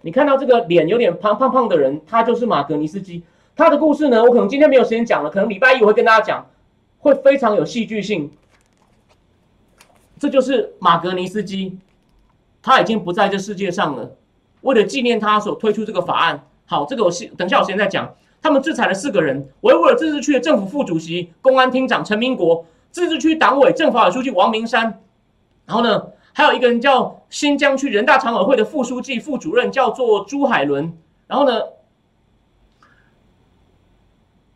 [0.02, 3.22] 你看到这个脸有点胖胖胖的人，他就是马格尼斯基。
[3.54, 6.46] 他的故事呢，我可能今天没有时间讲了，可能礼拜一我会跟大家讲，
[6.98, 8.30] 会非常有戏剧性。
[10.18, 11.78] 这就是马格尼斯基，
[12.62, 14.16] 他已经不在这世界上了。
[14.62, 18.14] 为了纪念他所推出这个法案，好，这个我先等下有时间再讲。
[18.42, 22.64] 他们制裁了四个人：维吾尔自治区的政府副主席、公安厅长陈明国。
[22.96, 25.02] 自治区党委政法委书记王明山，
[25.66, 30.96] 然后呢，还有一个人叫新疆区人大常委会的副书记、副主任，叫做朱海伦。
[31.26, 31.60] 然后呢，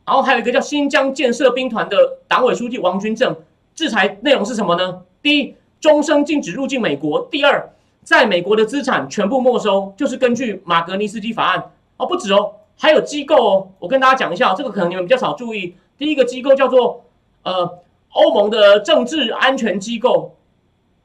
[0.07, 3.37] 然后还有一个叫新疆建设兵团的党委书记王军正。
[3.75, 5.03] 制裁内容是什么呢？
[5.21, 7.71] 第一，终生禁止入境美国；第二，
[8.03, 11.73] 在美国的资产全部没收，就是根据马格尼斯基法案。
[11.99, 13.69] 哦，不止哦，还有机构哦。
[13.79, 15.75] 我跟大家讲一下，这个可能你们比较少注意。
[15.99, 17.05] 第一个机构叫做
[17.43, 17.81] 呃。
[18.13, 20.37] 欧盟的政治安全机构，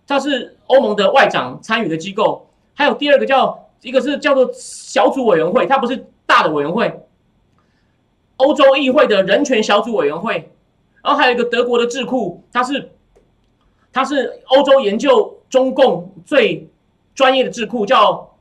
[0.08, 2.48] 它是欧盟的外长参与的机构。
[2.74, 7.02] 还有第二个叫一个是叫做小组委员会，它不是大的委员会。
[8.38, 10.52] 欧洲议会的人权小组委员会，
[11.02, 12.91] 然后还有一个德国的智库，它是
[13.94, 16.68] 它是欧洲研究中共最
[17.13, 18.36] 专业的智库，叫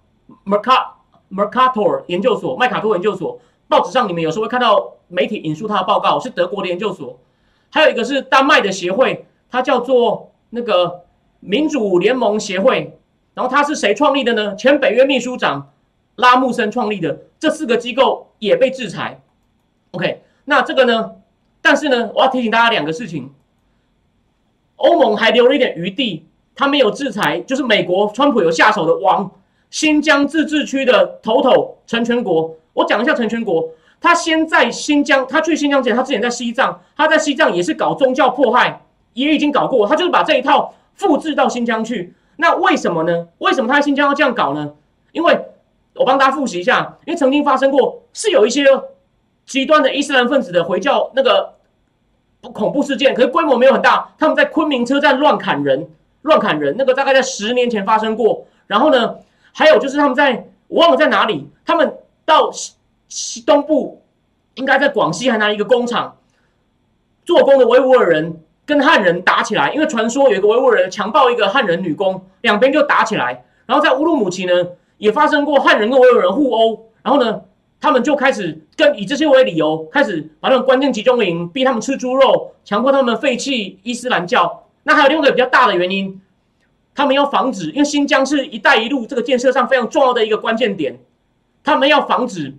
[0.44, 0.86] Mercat
[1.30, 3.38] Mercator 研究所，麦卡托研究所。
[3.68, 7.18] 报纸上你们有时候会看到媒体引述他的报告，是德国的研究所。
[7.74, 11.06] 还有一个是丹麦的协会，它叫做那个
[11.40, 12.96] 民主联盟协会。
[13.34, 14.54] 然后它是谁创立的呢？
[14.54, 15.72] 前北约秘书长
[16.14, 17.18] 拉穆森创立的。
[17.40, 19.20] 这四个机构也被制裁。
[19.90, 21.16] OK，那这个呢？
[21.60, 23.34] 但是呢，我要提醒大家两个事情：
[24.76, 29.28] 欧盟还留了一点余地，他没有制裁，就是美国川普有下手的往
[29.68, 32.54] 新疆自治区的头头陈全国。
[32.72, 33.68] 我讲一下陈全国。
[34.04, 38.82] 他先在新疆，他去新疆之前，他之前在西藏，他在西藏也是搞宗教迫害，
[39.14, 42.12] 也已经搞过，他就是把这一套复制到新疆去。
[42.36, 43.28] 那为什么呢？
[43.38, 44.74] 为什么他在新疆要这样搞呢？
[45.12, 45.46] 因为
[45.94, 48.66] 我帮大家复习一下，因为曾经发生过是有一些
[49.46, 51.54] 极端的伊斯兰分子的回教那个
[52.42, 55.88] 恐怖事件，可是规模没有很大，他们在昆明车站乱砍人，
[56.20, 58.46] 乱砍人，那个大概在十年前发生过。
[58.66, 59.16] 然后呢，
[59.54, 62.50] 还有就是他们在我忘了在哪里，他们到
[63.14, 64.02] 西东部，
[64.54, 66.16] 应该在广西还拿一个工厂
[67.24, 73.44] 做工的维吾尔人跟汉人打起来，因为传说有一个维吾尔人强暴一个汉人女工，两边就打起来。
[73.66, 74.52] 然后在乌鲁木齐呢，
[74.98, 77.42] 也发生过汉人跟维吾尔人互殴，然后呢，
[77.80, 84.64] 他们就开始跟以这些为理由，开始把他们关进集中营，逼他们吃猪肉，强迫他们废弃伊斯兰教。
[84.82, 86.20] 那还有另外一个比较大的原因，
[86.96, 90.98] 他们要防止，因为新疆是一带一路这个建设上非常重要的一个关键点，
[91.62, 92.54] 他们要防止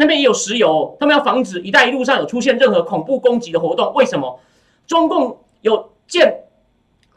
[0.00, 3.92] 那边也有石油，他们要防止一带一路上有出现任何恐怖攻击的活动。
[3.94, 4.40] 为什么？
[4.86, 6.42] 中共有建，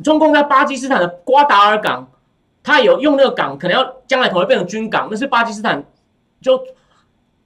[0.03, 2.09] 中共在巴基斯坦的瓜达尔港。
[2.65, 5.83] 他有用那个港，可能要将来可能会变成军港，那是巴基斯坦，
[6.41, 6.61] 就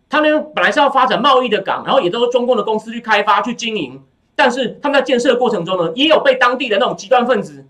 [0.10, 4.00] 他们本来是要发展贸易的港，然后也都是中共的公司去开发去经营，
[4.36, 7.66] 但是他们在建设过程中呢，也有被当地的那种极端分子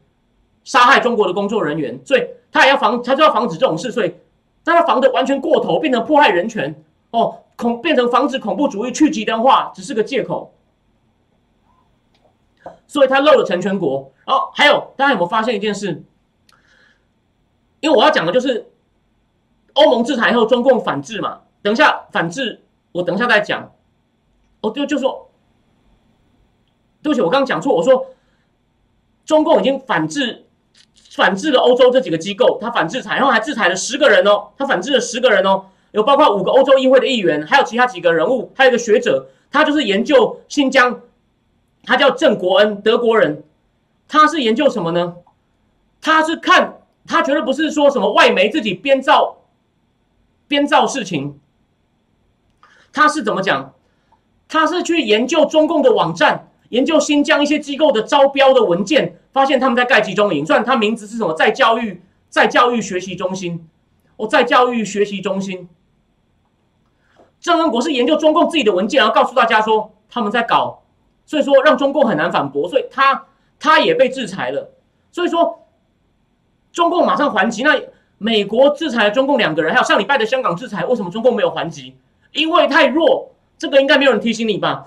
[0.66, 4.14] 杀害中国的工作人员，所以他也要防，他就要防止这种事，所以
[4.66, 6.76] 但他防的完全过头，变成迫害人权
[7.12, 10.54] 哦，恐变成防止恐怖主义去极端化，只是个借口，
[12.88, 14.14] 所以他漏了成全国。
[14.26, 16.04] 然后还有大家有没有发现一件事？
[17.80, 18.72] 因为我要讲的就是
[19.74, 21.42] 欧盟制裁后，中共反制嘛。
[21.62, 23.72] 等一下反制，我等一下再讲。
[24.62, 25.30] 哦，就就说，
[27.02, 27.76] 对不起，我刚刚讲错。
[27.76, 28.08] 我说，
[29.26, 30.46] 中共已经反制，
[31.12, 34.50] 反制了欧洲这几个机构，他反制裁，然后还制裁了十个人哦。
[34.58, 35.66] 他反制了十个人哦，
[35.98, 41.02] 有包括五个欧洲议会的议员，还有其他几个人物，还有一个学者，他就是研究新疆，
[41.84, 43.44] 他叫郑国恩，德国人。
[44.08, 45.16] 他是研究什么呢？
[46.00, 46.76] 他是看。
[47.10, 49.38] 他绝对不是说什么外媒自己编造、
[50.46, 51.40] 编造事情。
[52.92, 53.74] 他是怎么讲？
[54.50, 60.46] 他是去研究中共的网站，研究新疆一些机构的招标的文件，发现他们在盖集中营。
[60.46, 63.66] 虽然他名字是什么，在教育、在教育学习中心，
[64.18, 65.70] 哦，在教育学习中心。
[67.40, 70.84] 郑恩国是研究中共自己的文件，然后告诉大家说他们在搞，
[71.26, 73.26] 所以说让中共很难反驳，所以他
[73.60, 74.72] 他也被制裁了。
[75.12, 75.64] 所以说。
[76.74, 77.76] 中共马上还击，那
[78.20, 81.96] 美国制裁中共两个人，还有上礼拜的香港制裁，为什么中共没有还击？
[82.34, 84.86] 因为太弱，这个应该没有人提醒你吧？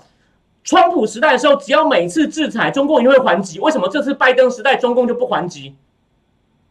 [0.63, 3.59] 川普时代的时候，只要每次制裁，中共一定会还击。
[3.59, 5.75] 为什么这次拜登时代，中共就不还击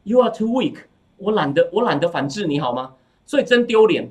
[0.04, 0.76] ？You are too weak，
[1.18, 2.92] 我懒得，我懒得反制你好吗？
[3.26, 4.10] 所以真丢脸。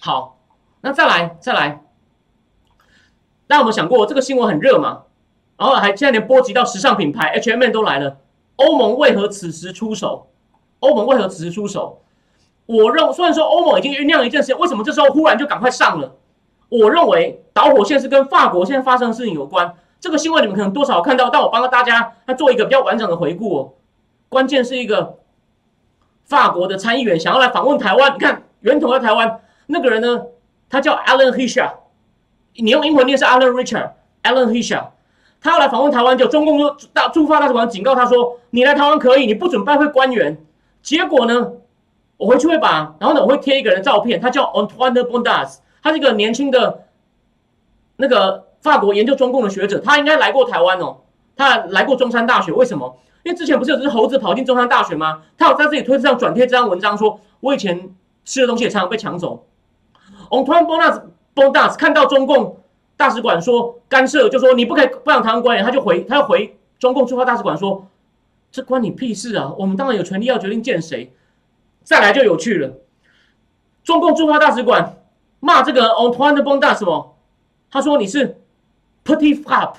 [0.00, 0.38] 好，
[0.82, 1.82] 那再来，再来。
[3.46, 5.02] 大家有没有想过，这个新闻很热嘛？
[5.56, 8.18] 然后还现在连波及到时尚品牌 H&M 都来了，
[8.56, 10.28] 欧盟为何此时出手？
[10.80, 12.02] 欧盟为何此时出手？
[12.66, 16.16] 我认虽然说欧盟已经酝酿一段时间，为什么这时候忽然就赶快上了？
[16.68, 19.74] 我认为导火线是跟法国现在发生的事情有关。
[20.00, 23.72] 这个新闻你们可能多少看到，但我帮大家他做一个比较完整的回顾哦。
[24.28, 25.18] 关键是一个
[26.24, 30.24] 法国的参议员想要来访问台湾，你看源头在台湾，那个人呢，
[30.72, 31.70] 他叫 Alan Hisha，
[32.54, 34.86] 你用英文念是 Alan Richard，Alan Hisha。
[35.38, 40.42] 他要来访问台湾，就中共就大驻法大使馆警告他说：“你来台湾可以，你不准拜会官员。”
[40.80, 41.52] 结果呢，
[42.16, 46.84] 我回去会把，然后呢，我会贴一个人的照片，他叫 Antoine Bondas，他是一个年轻的，
[47.96, 51.00] 那个法国研究中共的学者，他应该来过台湾哦，
[51.36, 52.96] 他来过中山大学，为什么？
[53.24, 55.22] 因为之前不是有只猴子跑进中山大学吗？
[55.36, 59.44] 他有在自己推特上转贴这张文章，说我以前吃的东西也常常被抢走。
[60.32, 61.02] Antoine Bondas
[61.34, 62.58] Bondas 看到中共
[62.96, 67.86] 大使馆说干涉，就说你不可以不让台湾官员，他就回，他要回中共驻华大使馆说。
[68.54, 69.54] 这关你屁事啊！
[69.56, 71.10] 我们当然有权利要决定见谁。
[71.84, 72.74] 再来就有趣了，
[73.82, 74.98] 中共驻华大使馆
[75.40, 77.16] 骂这个 Antoine Bonda 什么？
[77.70, 78.36] 他说你是
[79.06, 79.76] Petit Fap，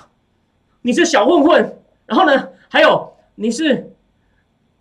[0.82, 1.78] 你是小混混。
[2.08, 3.94] 然后呢，还有你是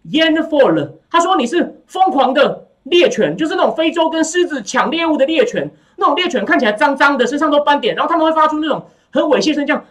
[0.07, 5.71] Yan Fall，他说你是疯狂的猎犬，就是那种非洲跟狮子抢猎物的猎犬。
[5.97, 9.85] 那种猎犬看起来脏脏的，身上都斑点，然后他们会发出那种很猥亵声，这样。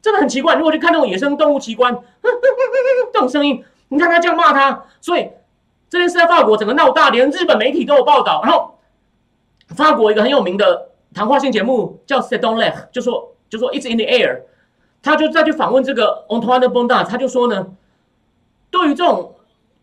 [0.00, 1.96] 真的很奇怪，如果去看那种野生动物奇观，
[3.12, 5.28] 这种声音，你看他这样骂他，所以
[5.90, 8.40] 这件事在法国整个闹大，连日本媒体都有报道。
[8.44, 8.78] 然后
[9.74, 14.42] 法国一个很有名的谈话性节目叫《s e t o n l e 就说就说 It's in the air，
[15.02, 17.66] 他就再去访问这个 Antoine Bonda，他就说呢，
[18.70, 19.34] 对于这种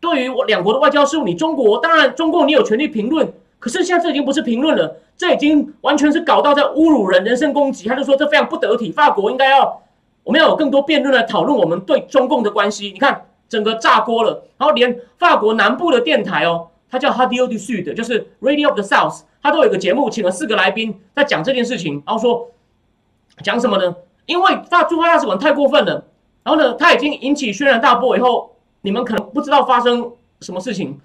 [0.05, 7.89] 对于我两国的外交事务，你中国当然中共你有权利评论，可是现在这已经不是评论了，这已经完全是搞到在侮辱人、人身攻击。
[7.89, 9.81] 他就说这非常不得体，法国应该要。
[10.23, 12.87] 我们要有更多辩论来讨论我们对中共的关系。
[12.91, 22.49] 你看，整个炸锅了，然后连法国南部的电台哦，它叫 Radio du Sud，就是 Radio of the South，它都有一个节目，请了四个来宾在讲这件事情，然后说
[23.43, 23.95] 讲什么呢？
[24.25, 26.03] 因为大驻华大使馆太过分了，
[26.43, 28.54] 然后呢，他已经引起轩然大波以后，
[28.85, 30.11] 你们可能不知道发生
[30.41, 31.01] 什么事情。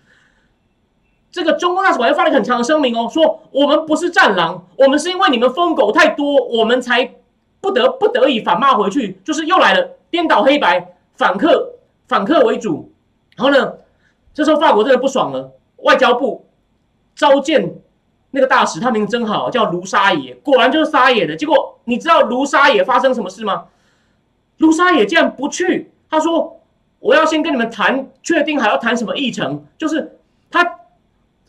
[1.33, 7.14] 这个中共大使馆又发了很长的声明哦，说我们不是战狼，我们是因为你们疯狗太多，我们才
[7.61, 11.74] 不得不得已反骂回去，就是又来了颠倒黑白，反客
[12.07, 12.93] 反客为主。
[13.37, 13.72] 然后呢，
[14.35, 16.45] 这时候法国真的不爽了，外交部
[17.14, 17.76] 召见
[18.33, 21.35] 那个大使，他名字真好，叫卢沙野，果然就是沙野的。
[21.35, 23.64] 结果你知道卢沙野发生什么事吗？
[24.59, 26.60] 卢沙野竟然不去，他说
[27.01, 30.18] 我要先跟你们谈，确定还要谈什么议程，就是
[30.51, 30.76] 他。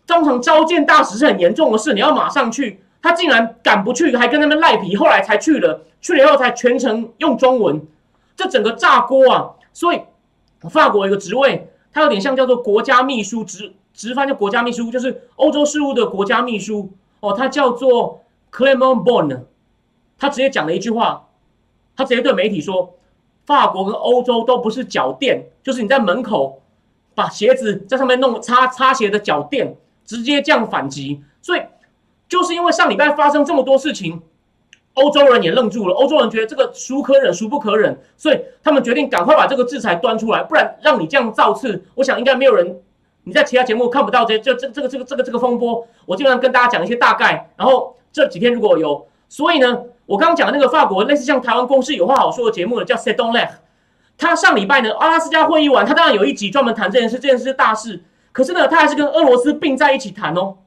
[0.08, 2.82] 当场召见大使是很严重的事，你要马上去。
[3.02, 5.86] 他竟然赶不去，还跟他们赖皮，后来才去了。
[6.02, 7.82] 去了以后才全程用中文，
[8.36, 9.52] 这整个炸锅啊！
[9.72, 10.02] 所以
[10.70, 16.92] 法国有个职位，他有点像叫做国家秘书，职直翻叫国家秘书，就是欧洲事务的国家秘书
[17.22, 17.32] 哦。
[17.32, 19.44] 他叫做 Clement Bon，
[20.18, 21.28] 他直接讲了一句话，
[21.96, 22.96] 他直接对媒体说：
[23.56, 26.62] 法国跟欧洲都不是脚垫，就是你在门口
[27.14, 29.76] 把鞋子在上面弄擦擦鞋的脚垫。
[30.04, 31.62] 直接这样反击，所以
[32.28, 34.22] 就是因为上礼拜发生这么多事情，
[34.96, 35.96] 欧洲人也愣住了。
[35.96, 42.82] 欧洲人觉得这个孰可忍孰不可忍，所以他们决定赶快把这个制裁端出来，不然让你这样造次，我想应该没有人
[43.24, 45.88] 你在其他节目看不到这这这这个这个这个这个风波。
[46.06, 53.48] 我基本上跟大家讲一些大概，然后这几天如果有，所以呢，我刚刚讲的那个法国类似像台湾公司有话好说的节目呢，叫 s e t o n l e
[54.18, 58.04] 他上礼拜呢阿拉斯加会议完，他当然有一集专门谈这件事，这件事是大事。
[58.34, 60.58] 可是呢，他还是跟俄罗斯并在一起谈哦，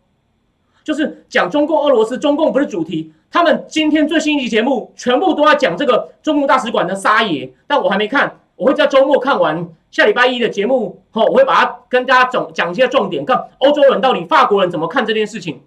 [0.82, 2.16] 就是讲中共、俄罗斯。
[2.16, 7.52] 中共不是主题，他们今天最新一集节目全部都在讲这个中共大使馆的撒野。
[7.66, 15.60] 但我还没看，我会在周末看完下礼拜一的节目后，我会把它跟大家总讲一些重点，看欧洲人到底法国人怎么看这件事情。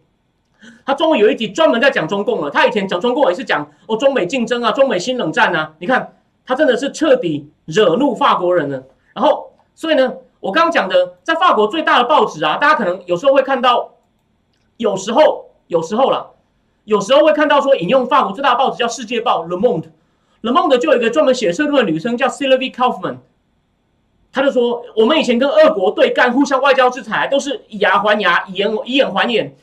[0.85, 2.49] 他终于有一集专门在讲中共了。
[2.49, 5.73] 他以前讲中共也是讲哦中美竞争啊，中美新冷战啊。
[5.79, 8.83] 你看他真的是彻底惹怒法国人了。
[9.13, 10.13] 然后所以呢？
[10.39, 13.95] 我刚刚讲的，在法国最大的报纸啊，大家可能有时候会看到，
[14.77, 16.29] 有时候有时候了，
[16.85, 23.17] 有时候会看到说引用法国最大的报纸叫《世界报》Le Monde，Le Monde 就有一个专门写社论的女生叫 Sylvie Kaufman，
[24.31, 29.55] 她就说我们以前跟俄国对干，互相外交制裁都是以牙还牙，以眼以眼还眼。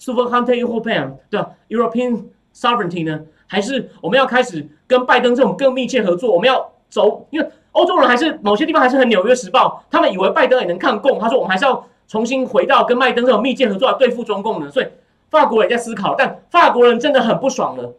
[0.00, 2.24] ？sovereignty European，对吧？European
[2.54, 3.20] sovereignty 呢？
[3.46, 6.32] 还是我们要开始跟拜登这种更密切合作？
[6.32, 7.50] 我们要走，因为。
[7.72, 11.20] 欧洲人还是某些地方还是很《纽约时报》，他们以为拜登也能抗共。
[11.20, 14.88] 他说：“我们还是要重新回到跟拜登这种密切合作来对付中共的。”所以
[15.30, 17.94] 法国也在思考，但法国人真的很不爽了。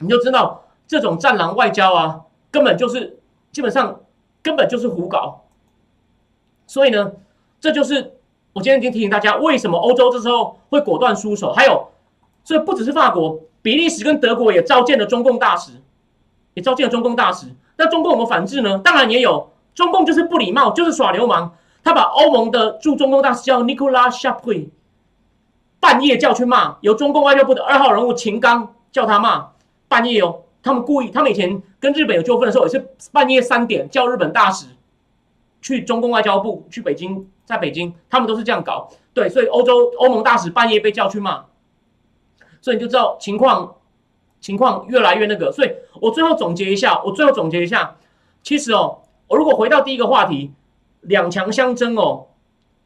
[0.00, 3.20] 你就知道这种战狼外交啊，根本就是
[3.52, 4.00] 基本上
[4.42, 5.44] 根本就是胡搞。
[6.66, 7.12] 所以呢，
[7.62, 8.14] 这就是
[8.52, 11.52] 我今天已经提醒大家，为什么欧洲这时候会果断出手。
[11.52, 11.90] 还有，
[12.42, 15.70] 这不只是法国，比利时跟德国也召见了中共大使，
[16.54, 17.46] 也召见了中共大使。
[17.76, 18.80] 那中共有没有反制呢？
[18.82, 21.54] 当然也有，中共就是不礼貌，就是耍流氓。
[21.84, 24.70] 他把欧盟的驻中共大使叫 Nicolas s h a p u y
[25.78, 29.50] 半夜叫去骂，由中共外交部的二号人物秦刚叫他骂，
[29.86, 34.66] 半夜哦，他们故意，他们以前跟日本有纠纷的时候，也是半夜三点叫日本大使
[35.62, 38.90] 去中共外交部去北京，在北京，他们都是这样搞。
[39.14, 41.46] 对，所以欧洲欧盟大使半夜被叫去骂，
[42.60, 43.76] 所以你就知道情况。
[44.42, 47.96] 情况越来越那个，所以我最后总结一下，我最后总结一下，
[48.42, 48.98] 其实哦，
[49.28, 50.50] 我如果回到第一个话题，
[51.02, 52.26] 两强相争哦，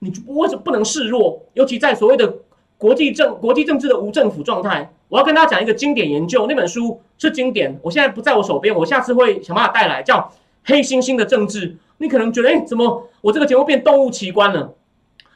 [0.00, 1.46] 你为什么不能示弱？
[1.54, 2.30] 尤其在所谓的
[2.76, 10.18] 国际政国际政治的无政府状态，我要跟大家讲一个经典研究，那本书是经典，我现在不在我手边，我下次会想办法带来，叫
[10.66, 11.72] 《黑猩猩的政治》。
[11.98, 14.74] 你可能觉得，哎，怎么我这个节目变动物奇观了？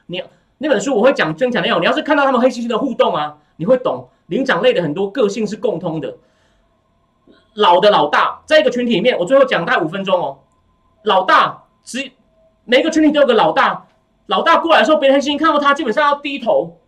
[0.05, 0.23] 你
[0.59, 4.11] 那本书我会讲真假内容，你要是看到他们黑猩猩的互动啊，你会懂。
[4.27, 6.19] 灵长类的很多个性是共通的。
[7.55, 10.41] 老的老大在一个群体里面，我最后讲大概五分钟哦。
[11.03, 12.13] 老大只
[12.65, 13.89] 每个群体都有个老大，
[14.27, 16.79] 老大过来的时候，别人黑猩猩看到他，基本上要低头，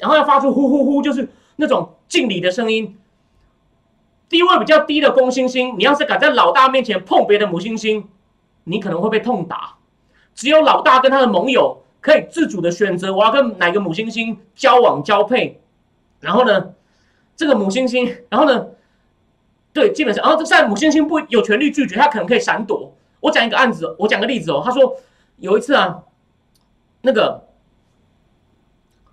[0.00, 2.98] 然后要发出呼呼呼，就是那种敬礼的声音。
[4.28, 8.04] 地位比较低的公猩猩，你要是敢在老大面前碰别的母猩猩，
[8.64, 9.76] 你可能会被痛打。
[10.34, 15.60] 只有老大跟他的盟友可以自主的选择我要跟哪个母猩猩交往交配，
[16.20, 16.74] 然后呢，
[17.34, 18.66] 这个母猩猩，然后呢，
[19.72, 22.92] 对，基本上，然后这在母猩猩不有权利拒绝，它可能可以闪躲。
[23.20, 24.96] 我讲一个案子，我讲个例子哦，他说
[25.38, 26.02] 有一次啊，
[27.00, 27.46] 那个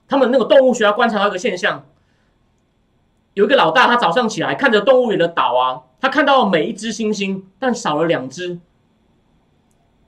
[0.08, 1.86] 他们那个动物学家观察到一个现象。
[3.36, 8.60] 有一个老大，他早上起来看着动物园的岛啊，他看到每一只猩猩，但少了两只。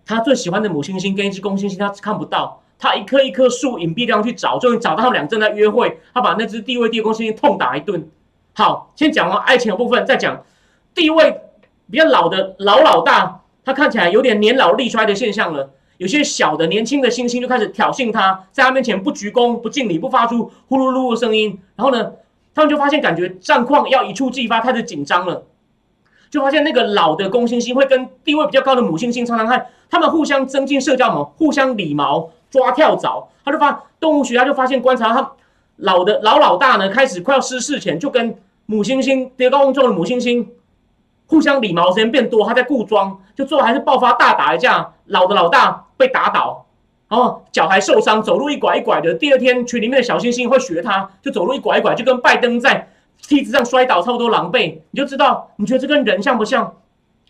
[0.06, 2.64] 他最喜欢的母猩猩跟一只公猩猩，他看不到。
[2.80, 6.00] 他一棵一棵树隐蔽地方去找，终于找到他们俩正在约会。
[6.14, 8.10] 他把那只地位低的公猩猩痛打一顿。
[8.54, 10.46] 好，先讲完爱情的部分，再讲
[10.96, 11.42] 地位
[11.92, 15.72] 比较老的老老大，他看起来有点年老力衰的现象了。
[15.98, 22.14] 有些小的年轻的猩猩就开始挑衅他，在他面前不鞠躬、不敬礼、不发出呼噜噜的声音，然后呢？
[22.58, 25.44] 他们就发现，感觉战况要一触即发，开始紧张了。
[26.32, 33.30] 就发现那个老的公猩猩会跟地位比较高的母猩猩常常看，他们互相增进社交嘛，互相理毛、抓跳蚤。
[33.46, 35.34] 他就发动物学家就发现观察他
[35.76, 38.36] 老的老老大呢，开始快要失势前，就跟
[38.66, 40.48] 母猩猩德高望重的母猩猩
[41.28, 46.66] 互相理毛时间变多，他在固装，就最后还是爆发大打一架，老的老大被打倒。
[47.10, 49.14] 然后脚还受伤，走路一拐一拐的。
[49.14, 52.90] 第二天，群里面的小星星会学他，就走路一拐一拐，就跟拜登在
[53.28, 54.80] 梯子上摔倒差不多狼狈。
[54.92, 56.76] 你就知道，你觉得这跟人像不像？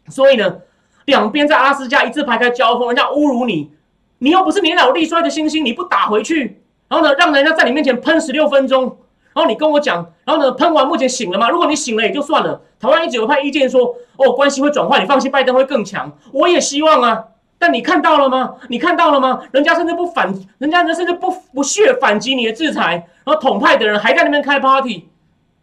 [0.08, 0.58] 所以呢，
[1.06, 3.72] 两边在阿斯加一字排开交锋，人家侮辱你，
[4.20, 8.98] 你又不是年老力衰的星星，你不打回去，然后呢，让人家在你面前喷十六分钟，
[9.34, 11.50] 然后你跟我讲，然后呢，喷完目前醒了吗？
[11.50, 12.62] 如果你醒了也就算了。
[12.80, 16.12] 台湾一直有派意见说，哦，关系会转换，你放心，拜登会更强。
[16.32, 17.26] 我也希望啊。
[17.60, 18.56] 但你看到了吗？
[18.70, 19.42] 你看到了吗？
[19.52, 25.10] 人家甚至不反，人家甚至不不屑反击你的制裁，然后统派的人还在那边开 party。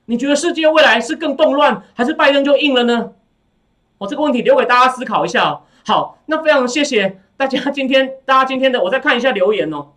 [0.06, 3.12] 你觉得世界未来是更动乱，还是拜登就硬了呢？
[3.98, 5.60] 我这个问题留给大家思考一下。
[5.86, 9.92] 好，那非常谢谢大家今天，大家今天的，我再看一下留言哦。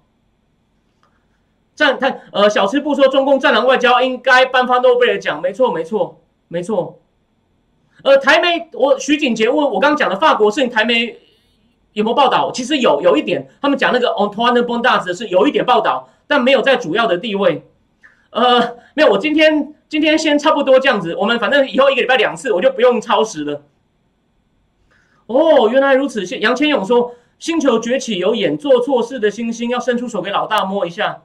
[1.76, 7.00] 战他呃，小吃部说中共战狼外交应该颁发诺贝尔奖，没错没错没错。
[8.04, 11.20] 呃，台媒我徐景杰问我刚刚讲的法国事情，台媒。
[11.98, 12.52] 有没有报道？
[12.52, 17.66] 其实有有一点，他们讲那个 Antoine Bondas 是有一点报道，但没有在主要的地位。
[18.30, 21.16] 呃，没有，我今天今天先差不多这样子。
[21.16, 23.64] 我们反正以后一个礼拜两次，我就不用超时了。
[25.26, 26.24] 哦，原来如此。
[26.38, 31.24] 杨千勇说，《星球崛起》有演做错事的猩猩要伸出手给老大摸一下。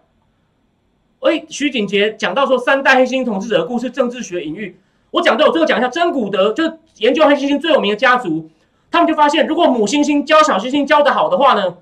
[1.20, 4.80] 哎，徐景杰讲到说三代黑猩猩统治者的故事，政治学隐喻。
[5.10, 8.48] 我讲到我最后讲一下，真古德就是研究黑猩猩最有名的家族。
[8.92, 11.78] 他们就发现，如果母猩猩教小猩猩教得好的话呢，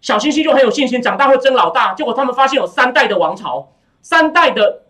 [0.00, 1.94] 小猩猩就很有信心，长大会争老大。
[1.94, 3.72] 结果他们发现有三代的王朝，
[4.02, 4.82] 三代的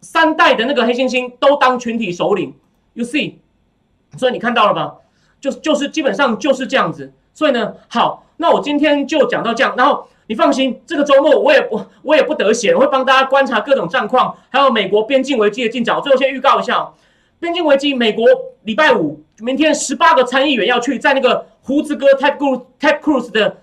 [0.00, 2.54] 三代的那个黑猩猩都当群体首领。
[2.94, 3.34] You see，
[4.16, 4.94] 所以你看到了吧？
[5.38, 7.12] 就就是基本上就是这样子。
[7.34, 9.74] 所以呢，好，那我今天就讲到这样。
[9.76, 16.00] 然后你放心，这个周末我也不我也不得闲，我会帮大家观察各种战况，还有美国边境危机的进展。
[16.00, 16.88] 最后先预告一下，
[17.38, 18.26] 边境危机，美国
[18.64, 19.22] 礼拜五。
[19.40, 23.58] 明天十八个参议员要去，在那个胡子哥 Ted Cruz Ted Cruz 的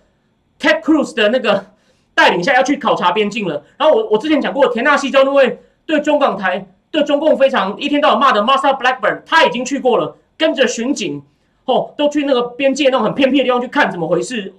[0.59, 1.65] Ted Cruz 的那个
[2.13, 3.63] 带领下，要去考察边境了。
[3.77, 11.23] 然后我我之前讲过，田纳西州那位对中港台对中共非常一天到晚骂的 Martha Blackburn，他已经去过了，跟着巡警
[11.65, 14.53] 哦，都去那个边界那种很偏僻的地方去看怎么回事。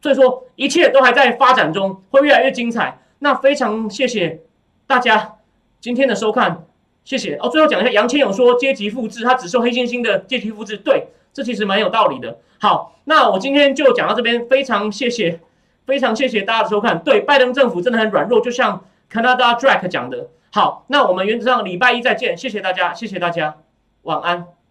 [0.00, 2.98] 所以说一切都还在发展中，会越来越精彩。
[3.20, 4.40] 那非常谢谢
[4.88, 5.36] 大家
[5.80, 6.64] 今天的收看。
[7.04, 7.48] 谢谢哦。
[7.48, 12.38] 最后讲一下，杨千勇说阶级复制，他只受黑猩猩的阶级复制，对，这其实蛮有道理的。
[12.60, 15.40] 好，那我今天就讲到这边，非常谢谢，
[15.84, 17.02] 非常谢谢大家的收看。
[17.02, 20.28] 对，拜登政府真的很软弱，就像 Canada Drake 讲的。
[20.52, 23.56] 好，那我们原则上礼拜一再见，谢谢大家，谢谢大家，
[24.02, 24.61] 晚安。